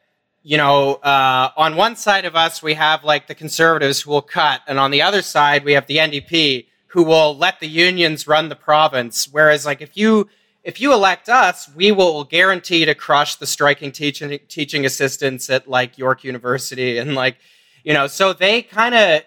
[0.43, 4.23] you know uh, on one side of us we have like the conservatives who will
[4.23, 6.67] cut and on the other side we have the ndp
[6.97, 10.29] who will let the unions run the province whereas like if you
[10.67, 15.69] if you elect us, we will guarantee to crush the striking teaching teaching assistants at
[15.69, 17.37] like York University and like
[17.85, 18.09] you know.
[18.09, 19.23] So they kind of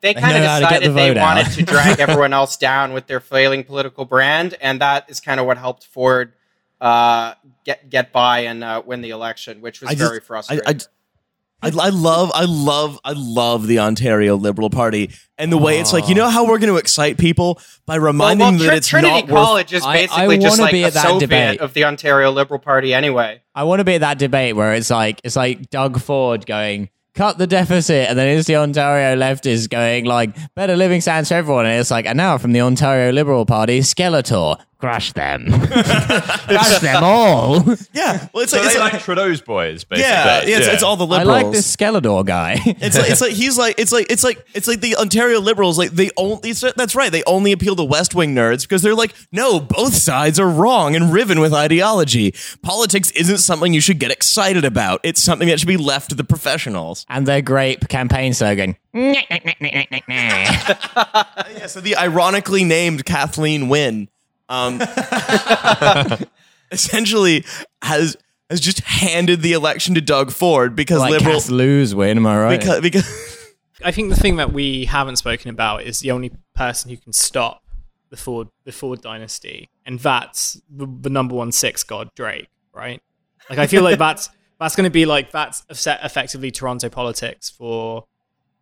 [0.00, 2.56] they kind of know how to get decided the they wanted to drag everyone else
[2.56, 6.32] down with their flailing political brand, and that is kind of what helped Ford
[6.80, 10.66] uh, get get by and uh, win the election, which was I very I, frustrating.
[10.66, 10.78] I, I,
[11.62, 16.08] I love, I love, I love the Ontario Liberal Party and the way it's like,
[16.08, 18.88] you know how we're going to excite people by reminding well, them that Tr- it's
[18.88, 21.04] Trinity not worth College is I- I basically just wanna like be a at that
[21.04, 21.60] Soviet debate.
[21.60, 23.42] of the Ontario Liberal Party, anyway.
[23.54, 26.88] I want to be at that debate where it's like it's like Doug Ford going
[27.14, 31.28] cut the deficit, and then it's the Ontario left is going like better living standards
[31.28, 35.46] for everyone, and it's like and now from the Ontario Liberal Party, Skeletor crush them,
[35.70, 37.62] crush them all.
[37.92, 40.10] Yeah, well, it's So like, it's they like like Trudeau's boys, basically.
[40.10, 41.28] yeah, yeah, it's, it's all the liberals.
[41.28, 42.56] I like this Skeletor guy.
[42.64, 45.78] It's like it's like he's like it's like it's like it's like the Ontario Liberals
[45.78, 49.14] like they only that's right they only appeal to West Wing nerds because they're like
[49.32, 52.34] no both sides are wrong and riven with ideology.
[52.62, 55.00] Politics isn't something you should get excited about.
[55.04, 57.04] It's something that should be left to the professionals.
[57.08, 58.76] and their great campaign slogan.
[61.56, 64.08] Yeah, so the ironically named Kathleen Wynne,
[64.50, 64.82] um,
[66.70, 67.44] essentially
[67.82, 68.16] has
[68.50, 72.26] has just handed the election to Doug Ford because like liberal cast lose win, am
[72.26, 72.60] I right?
[72.60, 73.38] because because.
[73.82, 77.14] I think the thing that we haven't spoken about is the only person who can
[77.14, 77.64] stop
[78.10, 83.00] the Ford the Ford dynasty, and that's the, the number one six god Drake, right?
[83.48, 84.28] Like I feel like that's
[84.58, 88.04] that's going to be like that's effect- effectively Toronto politics for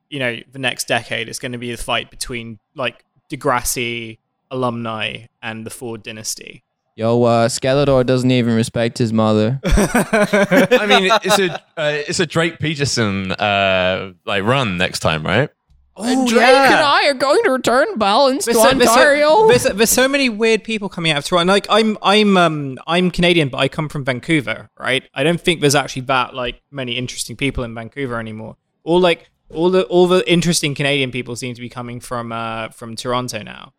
[0.08, 1.28] you know the next decade.
[1.28, 4.18] It's going to be the fight between like Degrassi
[4.50, 6.64] alumni and the Ford dynasty.
[6.96, 9.60] Yo, uh, Skeletor doesn't even respect his mother.
[9.64, 15.48] I mean, it's a uh, it's a Drake Peterson uh, like run next time, right?
[15.94, 19.28] Oh, Drake and I are going to return balance to There's so, there's, Ontario.
[19.28, 21.52] so, there's, there's so many weird people coming out of Toronto.
[21.52, 25.02] Like I'm I'm um I'm Canadian, but I come from Vancouver, right?
[25.14, 28.56] I don't think there's actually that like many interesting people in Vancouver anymore.
[28.84, 32.68] All like all the all the interesting Canadian people seem to be coming from uh
[32.70, 33.72] from Toronto now.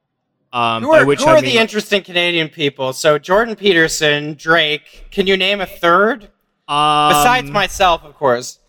[0.52, 2.92] Um, Who are, which who I are mean, the interesting Canadian people?
[2.94, 5.08] So Jordan Peterson, Drake.
[5.12, 6.24] Can you name a third
[6.68, 8.60] um, besides myself, of course?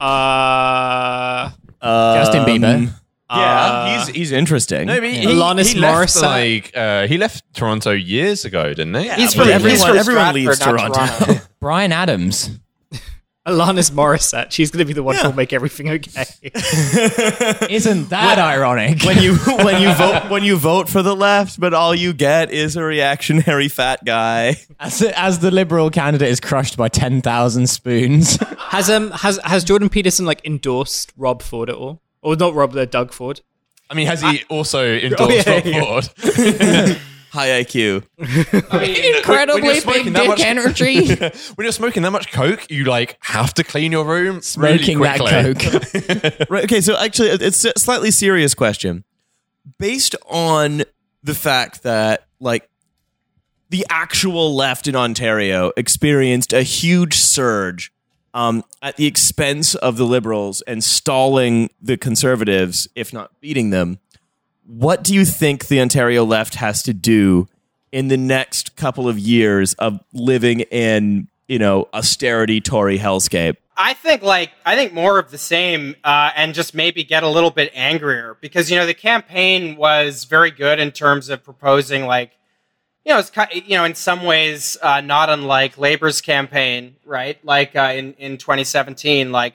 [0.00, 1.50] uh,
[1.82, 2.90] Justin Bieber.
[3.30, 4.86] Yeah, uh, he's he's interesting.
[4.86, 6.22] No, but he, Alanis he left, Morissette.
[6.22, 9.08] like uh, he left Toronto years ago, didn't he?
[9.14, 11.24] He's but from, everyone- from everyone Stratford, leaves not Toronto.
[11.24, 11.44] Toronto.
[11.60, 12.50] Bryan Adams.
[13.46, 14.52] Alanis Morissette.
[14.52, 16.24] She's going to be the one who'll make everything okay.
[17.70, 19.02] Isn't that ironic?
[19.02, 22.50] when you when you vote when you vote for the left, but all you get
[22.50, 24.56] is a reactionary fat guy.
[24.80, 28.36] as, as the Liberal candidate is crushed by 10,000 spoons.
[28.58, 32.74] has um has has Jordan Peterson like endorsed Rob Ford at all, or not Rob,
[32.74, 33.42] uh, Doug Ford?
[33.90, 36.00] I mean, has he also endorsed yeah, Rob yeah.
[36.00, 37.00] Ford?
[37.34, 38.04] High IQ.
[38.16, 41.06] Incredibly when you're big smoking dick much- energy.
[41.16, 45.18] when you're smoking that much coke, you like have to clean your room Smoking really
[45.18, 46.30] that quickly.
[46.38, 46.48] coke.
[46.50, 46.64] Right.
[46.64, 46.80] Okay.
[46.80, 49.02] So actually, it's a slightly serious question.
[49.78, 50.84] Based on
[51.24, 52.68] the fact that like
[53.70, 57.92] the actual left in Ontario experienced a huge surge
[58.32, 63.98] um, at the expense of the Liberals and stalling the Conservatives, if not beating them.
[64.66, 67.48] What do you think the Ontario left has to do
[67.92, 73.56] in the next couple of years of living in, you know, austerity Tory hellscape?
[73.76, 77.28] I think like I think more of the same, uh, and just maybe get a
[77.28, 82.06] little bit angrier because you know the campaign was very good in terms of proposing
[82.06, 82.30] like,
[83.04, 87.44] you know, it's ki- you know in some ways uh, not unlike Labor's campaign, right?
[87.44, 89.54] Like uh, in in 2017, like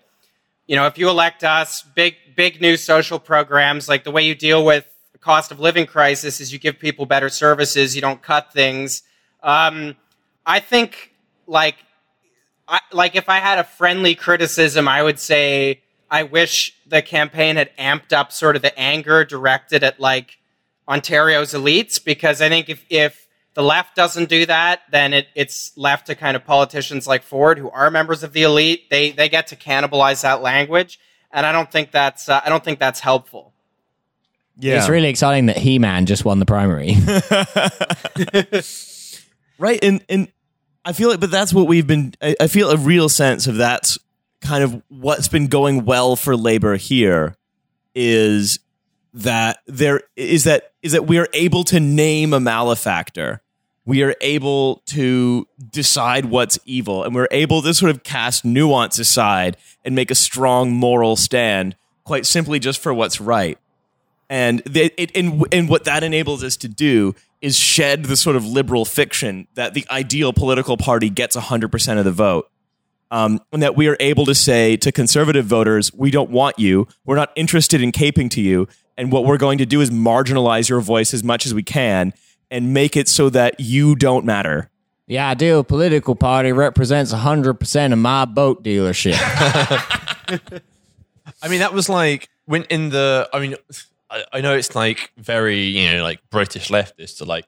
[0.67, 4.35] you know if you elect us, big big new social programs like the way you
[4.35, 4.85] deal with
[5.29, 9.03] cost of living crisis is you give people better services, you don't cut things.
[9.43, 9.95] Um,
[10.43, 11.13] I think
[11.45, 11.75] like
[12.67, 17.57] I, like if I had a friendly criticism, I would say I wish the campaign
[17.57, 20.39] had amped up sort of the anger directed at like
[20.87, 25.77] Ontario's elites because I think if if the left doesn't do that, then it, it's
[25.77, 28.89] left to kind of politicians like Ford who are members of the elite.
[28.89, 30.99] They they get to cannibalize that language,
[31.31, 33.53] and I don't think that's uh, I don't think that's helpful.
[34.59, 34.77] Yeah.
[34.77, 36.95] It's really exciting that He Man just won the primary.
[39.59, 40.31] right and and
[40.85, 43.57] i feel like but that's what we've been I, I feel a real sense of
[43.57, 43.99] that's
[44.41, 47.35] kind of what's been going well for labor here
[47.93, 48.59] is
[49.13, 53.41] that there is that is that we are able to name a malefactor
[53.85, 58.97] we are able to decide what's evil and we're able to sort of cast nuance
[58.99, 63.57] aside and make a strong moral stand quite simply just for what's right
[64.29, 68.35] and they, it, and, and what that enables us to do is shed the sort
[68.35, 72.49] of liberal fiction that the ideal political party gets 100% of the vote.
[73.11, 76.87] Um, and that we are able to say to conservative voters, we don't want you.
[77.05, 78.67] We're not interested in caping to you.
[78.97, 82.13] And what we're going to do is marginalize your voice as much as we can
[82.51, 84.69] and make it so that you don't matter.
[85.07, 89.17] the ideal political party represents 100% of my boat dealership.
[91.41, 93.27] I mean, that was like when in the.
[93.33, 93.55] I mean,
[94.11, 97.45] I, I know it's like very you know like British leftist to like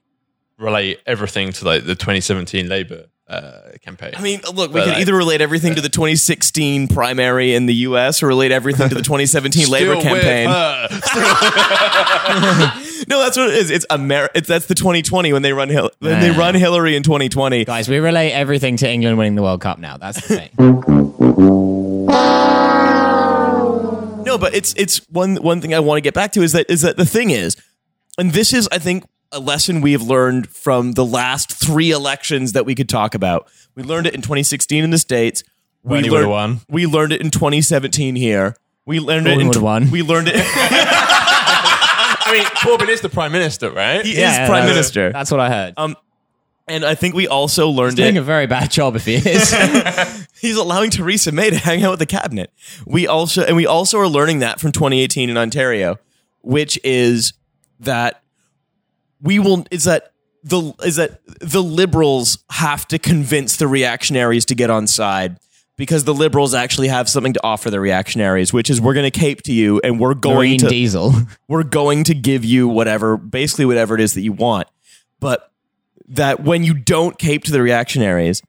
[0.58, 4.12] relate everything to like the 2017 Labour uh, campaign.
[4.16, 7.66] I mean, look, we But can I- either relate everything to the 2016 primary in
[7.66, 10.50] the US or relate everything to the 2017 labor Still with campaign.
[10.50, 10.88] her.
[13.08, 13.72] No, that's what it is.
[13.72, 17.02] It's Amer- It's that's the 2020 when they run Hil- when they run Hillary in
[17.04, 17.66] 2020.
[17.66, 19.98] Guys, we relate everything to England winning the World Cup now.
[19.98, 20.52] That's the thing.
[24.32, 26.70] No, but it's it's one one thing I want to get back to is that
[26.70, 27.58] is that the thing is,
[28.18, 29.04] and this is I think
[29.34, 33.50] a lesson we have learned from the last three elections that we could talk about.
[33.76, 35.44] We learned it in 2016 in the states.
[35.84, 36.60] We learned, won.
[36.70, 38.56] We learned it in 2017 here.
[38.86, 39.90] We learned it in would've won.
[39.92, 40.36] We learned it.
[40.46, 44.06] I mean, Corbyn is the prime minister, right?
[44.06, 45.12] he Yeah, is prime that's- minister.
[45.12, 45.74] That's what I heard.
[45.78, 45.96] Um,
[46.72, 48.20] and I think we also learned He's Doing it.
[48.20, 50.28] a very bad job if he is.
[50.42, 52.52] He's allowing Theresa May to hang out with the cabinet.
[52.86, 56.00] We also and we also are learning that from 2018 in Ontario,
[56.42, 57.34] which is
[57.82, 58.24] that
[59.22, 60.14] we will is that
[60.44, 65.38] the is that the liberals have to convince the reactionaries to get on side
[65.78, 69.20] because the liberals actually have something to offer the reactionaries, which is we're going to
[69.20, 71.14] cape to you and we're going Green to Diesel.
[71.48, 74.68] we're going to give you whatever, basically whatever it is that you want.
[75.20, 75.51] But
[76.08, 78.42] that when you don't cape to the reactionaries,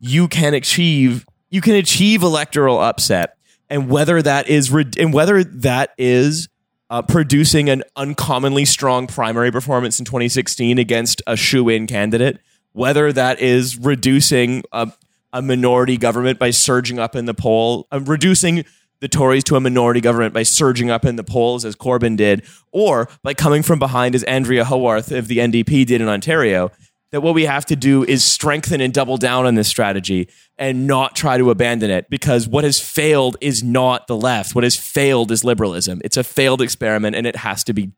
[0.00, 3.36] you can achieve you can achieve electoral upset,
[3.70, 6.48] and whether that is and whether that is
[6.90, 12.38] uh, producing an uncommonly strong primary performance in 2016 against a shoe-in candidate,
[12.72, 14.92] whether that is reducing a,
[15.32, 18.64] a minority government by surging up in the poll, uh, reducing
[19.04, 22.42] the Tories to a minority government by surging up in the polls as Corbyn did,
[22.72, 26.70] or by coming from behind as Andrea Horwath of the NDP did in Ontario.
[27.10, 30.86] That what we have to do is strengthen and double down on this strategy and
[30.86, 34.54] not try to abandon it because what has failed is not the left.
[34.54, 36.00] What has failed is liberalism.
[36.02, 37.92] It's a failed experiment and it has to be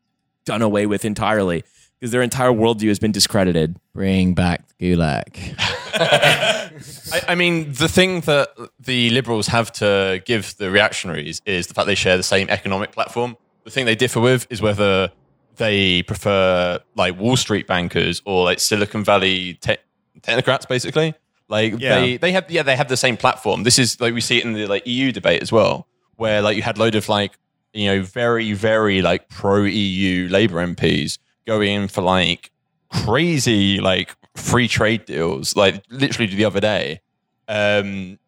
[0.45, 1.63] done away with entirely
[2.01, 3.79] because their entire worldview has been discredited.
[3.95, 5.57] Bring back gulag.
[5.99, 11.75] I, I mean, the thing that the liberals have to give the reactionaries is the
[11.75, 13.37] fact they share the same economic platform.
[13.65, 15.11] The thing they differ with is whether
[15.57, 19.79] they prefer like Wall Street bankers or like Silicon Valley te-
[20.21, 21.15] technocrats, basically.
[21.49, 22.01] Like Yeah.
[22.01, 23.63] they they have yeah they have the same platform.
[23.63, 25.87] This is like we see it in the like EU debate as well,
[26.17, 27.39] where like you had load of like
[27.73, 32.51] you know very very like pro EU Labour MPs going in for like
[32.91, 37.01] crazy like free trade deals, like literally the other day.
[37.49, 38.19] Um,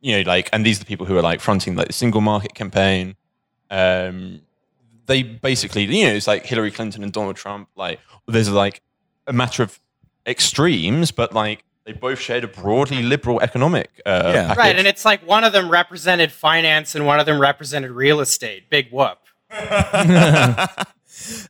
[0.00, 2.20] you know, like, and these are the people who are like fronting like the single
[2.20, 3.16] market campaign.
[3.70, 4.42] Um,
[5.06, 7.68] they basically, you know, it's like Hillary Clinton and Donald Trump.
[7.76, 8.82] Like, there's like
[9.26, 9.78] a matter of
[10.26, 14.42] extremes, but like they both shared a broadly liberal economic uh, Yeah.
[14.48, 14.58] package.
[14.58, 18.20] Right, and it's like one of them represented finance and one of them represented real
[18.20, 18.70] estate.
[18.70, 19.18] Big whoop.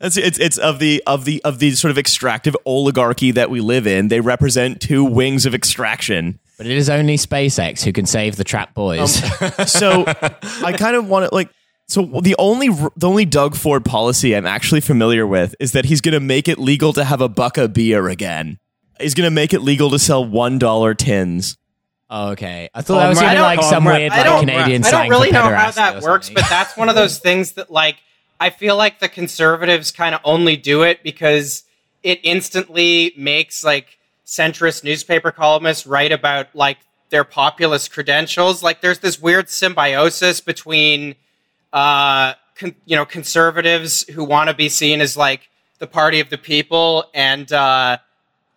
[0.01, 3.61] It's, it's it's of the of the of the sort of extractive oligarchy that we
[3.61, 4.09] live in.
[4.09, 6.39] They represent two wings of extraction.
[6.59, 9.23] But it is only SpaceX who can save the trap boys.
[9.41, 11.49] Um, so I kind of want to like.
[11.89, 16.01] So the only the only Doug Ford policy I'm actually familiar with is that he's
[16.01, 18.59] going to make it legal to have a buck of beer again.
[19.01, 21.57] He's going to make it legal to sell one dollar tins.
[22.11, 22.69] oh, okay.
[22.75, 24.01] I thought that was Comrade, even like some comrade.
[24.01, 26.43] weird I like don't, Canadian I don't really know how that works, something.
[26.43, 27.97] but that's one of those things that like
[28.43, 31.63] I feel like the conservatives kind of only do it because
[32.03, 36.79] it instantly makes like centrist newspaper columnists write about like
[37.11, 38.61] their populist credentials.
[38.61, 41.15] Like there's this weird symbiosis between
[41.73, 46.29] uh con- you know conservatives who want to be seen as like the party of
[46.29, 47.97] the people and uh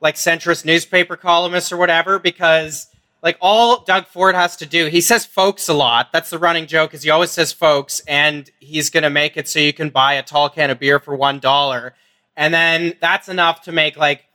[0.01, 2.88] like centrist newspaper columnists or whatever because
[3.26, 6.13] like all Doug Ford has to do, he says folks a lot.
[6.13, 9.49] That's the running joke is he always says folks and he's going to make it
[9.49, 11.91] so you can buy a tall can of beer for $1.
[12.38, 14.26] And then that's enough to make like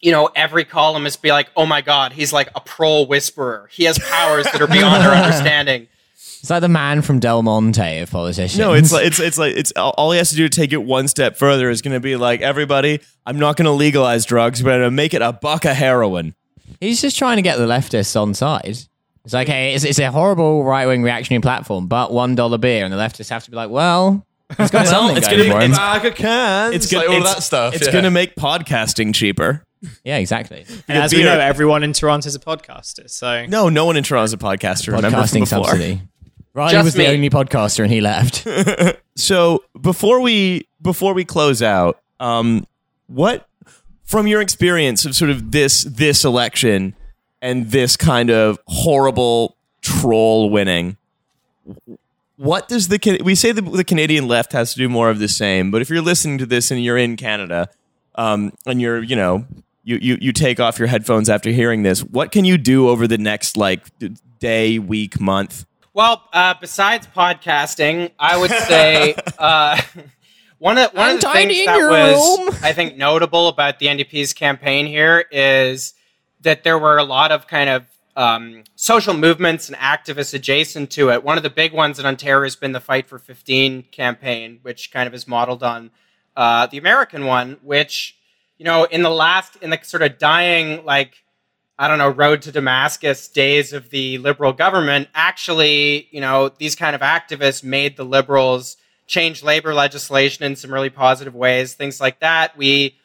[0.00, 3.68] you know, every columnist be like, "Oh my god, he's like a pro whisperer.
[3.72, 7.98] He has powers that are beyond our understanding." It's like the man from Del Monte
[7.98, 8.58] of politicians.
[8.58, 10.72] No, it's like it's it's like it's all all he has to do to take
[10.72, 13.00] it one step further is going to be like everybody.
[13.24, 15.74] I'm not going to legalize drugs, but I'm going to make it a buck of
[15.74, 16.34] heroin.
[16.80, 18.78] He's just trying to get the leftists on side.
[19.24, 22.84] It's like, hey, it's, it's a horrible right wing reactionary platform, but one dollar beer,
[22.84, 24.24] and the leftists have to be like, well,
[24.58, 25.72] it's got something it's going gonna for be- him.
[25.72, 27.74] it's- bag of cans, It's it's gonna like all it's, that stuff.
[27.74, 27.92] It's yeah.
[27.92, 29.64] going to make podcasting cheaper.
[30.04, 30.64] Yeah, exactly.
[30.88, 31.26] And as we beer.
[31.34, 33.10] know, everyone in Toronto is a podcaster.
[33.10, 34.88] So No, no one in Toronto's a podcaster.
[34.92, 35.64] Remember from Podcasting before.
[35.66, 36.00] subsidy.
[36.54, 38.46] Riley Just was the only podcaster, and he left.
[39.16, 42.66] So before we before we close out, um,
[43.06, 43.45] what
[44.06, 46.94] from your experience of sort of this this election
[47.42, 50.96] and this kind of horrible troll winning,
[52.36, 55.28] what does the we say the, the Canadian left has to do more of the
[55.28, 55.70] same?
[55.70, 57.68] But if you're listening to this and you're in Canada,
[58.14, 59.44] um, and you're you know
[59.84, 63.06] you, you you take off your headphones after hearing this, what can you do over
[63.06, 63.86] the next like
[64.38, 65.66] day, week, month?
[65.94, 69.80] Well, uh, besides podcasting, I would say, uh,
[70.58, 72.58] One of one I'm of the things that was room.
[72.62, 75.94] I think notable about the NDP's campaign here is
[76.40, 77.84] that there were a lot of kind of
[78.16, 81.22] um, social movements and activists adjacent to it.
[81.22, 84.90] One of the big ones in Ontario has been the Fight for 15 campaign, which
[84.90, 85.90] kind of is modeled on
[86.34, 88.16] uh, the American one, which,
[88.56, 91.24] you know, in the last, in the sort of dying, like,
[91.78, 96.74] I don't know, road to Damascus days of the liberal government, actually, you know, these
[96.74, 102.00] kind of activists made the liberals change labor legislation in some really positive ways, things
[102.00, 102.56] like that.
[102.56, 102.96] We,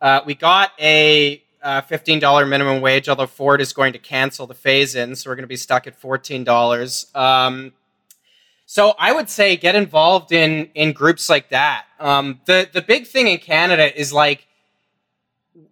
[0.00, 4.54] uh, we got a uh, $15 minimum wage, although Ford is going to cancel the
[4.54, 7.16] phase in, so we're going to be stuck at $14.
[7.16, 7.72] Um,
[8.70, 11.86] so I would say get involved in in groups like that.
[11.98, 14.46] Um, the the big thing in Canada is like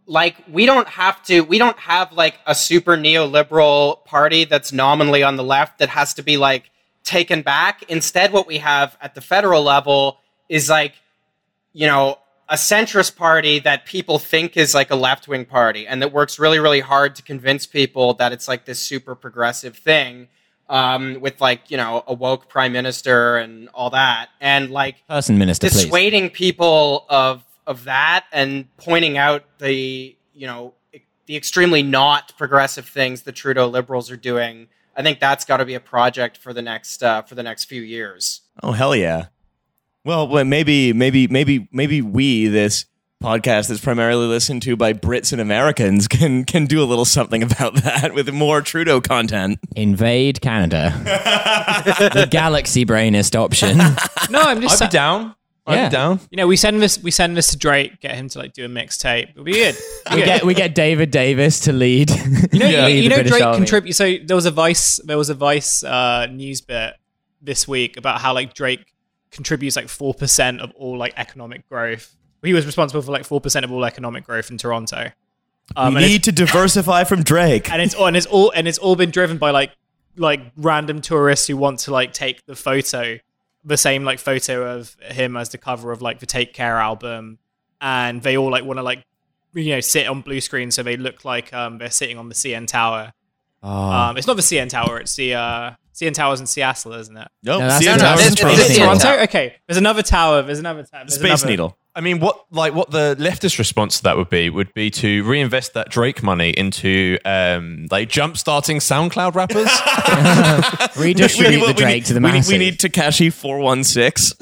[0.06, 5.22] like we don't have to we don't have like a super neoliberal party that's nominally
[5.22, 6.70] on the left that has to be like
[7.06, 7.84] taken back.
[7.84, 10.94] Instead, what we have at the federal level is like
[11.72, 16.00] you know a centrist party that people think is like a left wing party and
[16.02, 20.28] that works really really hard to convince people that it's like this super progressive thing
[20.68, 25.38] um, with like you know a woke prime minister and all that and like Person
[25.38, 25.84] minister, please.
[25.84, 30.74] dissuading people of of that and pointing out the you know
[31.26, 34.68] the extremely not progressive things the Trudeau liberals are doing.
[34.96, 37.64] I think that's got to be a project for the next uh, for the next
[37.64, 38.40] few years.
[38.62, 39.26] Oh hell yeah!
[40.04, 42.86] Well, well, maybe, maybe, maybe, maybe we this
[43.22, 47.42] podcast that's primarily listened to by Brits and Americans can can do a little something
[47.42, 49.58] about that with more Trudeau content.
[49.74, 50.92] Invade Canada.
[51.04, 53.78] the galaxy brainist option.
[54.30, 55.34] No, I'm just I'd sa- be down.
[55.66, 55.88] I'd Yeah.
[55.88, 56.20] down.
[56.30, 58.64] you know we send this we send this to Drake, get him to like do
[58.64, 59.30] a mixtape.
[59.30, 59.76] It'll be good.
[60.14, 62.10] we get we get David Davis to lead.
[62.52, 63.56] You know, lead you, you the know, Drake Army.
[63.58, 63.92] contribute.
[63.94, 66.94] So there was a Vice, there was a Vice uh, news bit
[67.42, 68.94] this week about how like Drake
[69.30, 72.14] contributes like four percent of all like economic growth.
[72.42, 75.10] He was responsible for like four percent of all economic growth in Toronto.
[75.74, 77.70] Um, we need to diversify from Drake.
[77.72, 79.72] and it's all and it's all and it's all been driven by like
[80.16, 83.18] like random tourists who want to like take the photo,
[83.66, 87.38] the same like photo of him as the cover of like the Take Care album,
[87.80, 89.04] and they all like want to like
[89.52, 92.34] you know sit on blue screen so they look like um they're sitting on the
[92.34, 93.12] CN Tower.
[93.62, 93.90] Oh.
[93.90, 95.00] Um, it's not the CN Tower.
[95.00, 97.28] It's the uh, CN Tower's in Seattle, isn't it?
[97.42, 97.60] nope.
[97.60, 97.98] No, that's see in.
[97.98, 98.34] Toronto.
[98.34, 98.60] Toronto.
[98.62, 99.02] it's the Toronto.
[99.02, 99.20] Tower.
[99.22, 99.56] Okay.
[99.66, 100.42] There's another tower.
[100.42, 101.04] There's another tower.
[101.04, 101.78] There's Space another- Needle.
[101.96, 105.24] I mean, what like what the leftist response to that would be would be to
[105.24, 109.70] reinvest that Drake money into um, like jump starting SoundCloud rappers.
[111.02, 112.52] Redistribute the Drake to the we need, masses.
[112.52, 114.34] we need Tekashi four one six.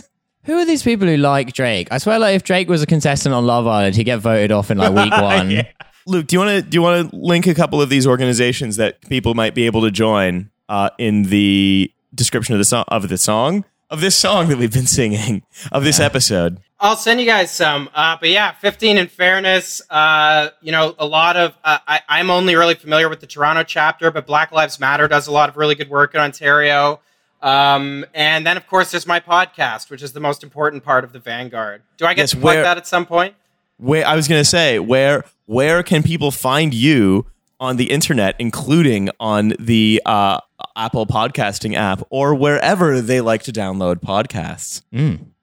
[0.46, 1.86] Who are these people who like Drake?
[1.92, 4.72] I swear, like if Drake was a contestant on Love Island, he'd get voted off
[4.72, 5.64] in like week one.
[6.06, 8.76] Luke, do you want to do you want to link a couple of these organizations
[8.76, 13.08] that people might be able to join uh, in the description of the song of
[13.08, 13.64] the song
[13.94, 15.42] of this song that we've been singing
[15.72, 16.58] of this episode?
[16.80, 17.88] I'll send you guys some.
[17.94, 19.80] Uh, but yeah, 15 in fairness.
[19.88, 23.62] Uh, you know, a lot of, uh, I, I'm only really familiar with the Toronto
[23.62, 27.00] chapter, but Black Lives Matter does a lot of really good work in Ontario.
[27.40, 31.12] Um, and then, of course, there's my podcast, which is the most important part of
[31.12, 31.82] the Vanguard.
[31.96, 33.34] Do I get Yes, to plug where- that at some point?
[33.76, 37.26] Where I was going to say where where can people find you
[37.58, 40.38] on the internet, including on the uh,
[40.76, 44.82] Apple podcasting app or wherever they like to download podcasts?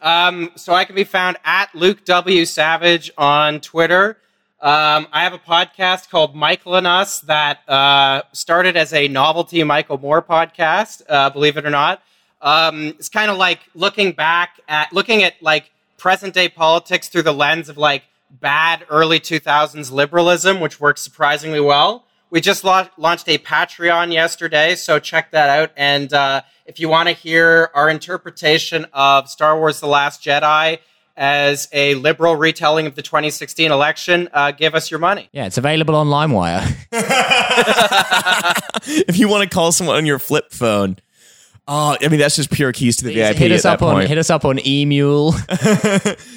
[0.00, 2.46] Um, so I can be found at Luke W.
[2.46, 4.16] Savage on Twitter.
[4.60, 9.62] Um, I have a podcast called Michael and Us that uh, started as a novelty
[9.64, 12.02] Michael Moore podcast, uh, believe it or not.
[12.40, 17.22] Um, it's kind of like looking back at looking at like present day politics through
[17.22, 22.06] the lens of like bad early 2000s liberalism, which works surprisingly well.
[22.30, 25.70] We just la- launched a Patreon yesterday, so check that out.
[25.76, 30.78] And uh, if you want to hear our interpretation of Star Wars The Last Jedi
[31.16, 35.30] as a liberal retelling of the 2016 election, uh, give us your money.
[35.32, 36.66] Yeah, it's available on LimeWire.
[39.08, 40.98] if you want to call someone on your flip phone.
[41.70, 43.82] Oh, I mean that's just pure keys to the VIP hit at us that up
[43.82, 44.08] on point.
[44.08, 45.34] hit us up on Emule.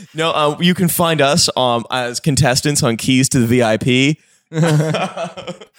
[0.14, 4.18] no, uh, you can find us um, as contestants on Keys to the VIP.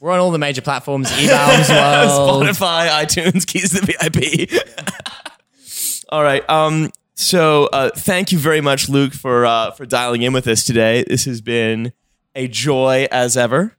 [0.00, 1.10] We're on all the major platforms.
[1.10, 2.44] eBaum's World.
[2.48, 4.50] Spotify, iTunes, Keys to the VIP.
[6.08, 6.48] All right.
[6.48, 6.90] Um.
[7.16, 11.04] So, uh, thank you very much, Luke, for uh, for dialing in with us today.
[11.08, 11.92] This has been
[12.34, 13.76] a joy as ever.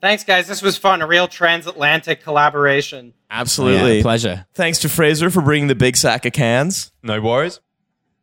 [0.00, 0.48] Thanks, guys.
[0.48, 1.02] This was fun.
[1.02, 3.12] A real transatlantic collaboration.
[3.30, 3.98] Absolutely.
[3.98, 4.46] Yeah, pleasure.
[4.54, 6.90] Thanks to Fraser for bringing the big sack of cans.
[7.02, 7.60] no worries.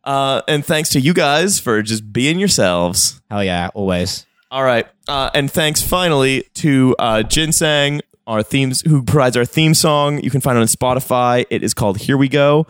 [0.03, 3.21] Uh, and thanks to you guys for just being yourselves.
[3.29, 4.25] Hell yeah, always.
[4.49, 4.87] All right.
[5.07, 10.21] Uh, and thanks finally to uh, Ginseng, our themes, who provides our theme song.
[10.23, 11.45] You can find it on Spotify.
[11.49, 12.65] It is called Here We Go.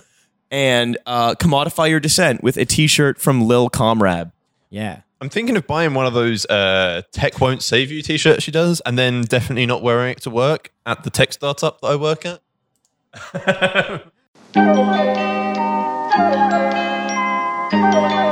[0.49, 4.31] and uh, commodify your dissent with a T-shirt from Lil Comrade.
[4.69, 5.01] Yeah.
[5.19, 8.81] I'm thinking of buying one of those uh, "Tech won't save you" T-shirts she does,
[8.85, 12.23] and then definitely not wearing it to work at the tech startup that I work
[12.23, 12.39] at.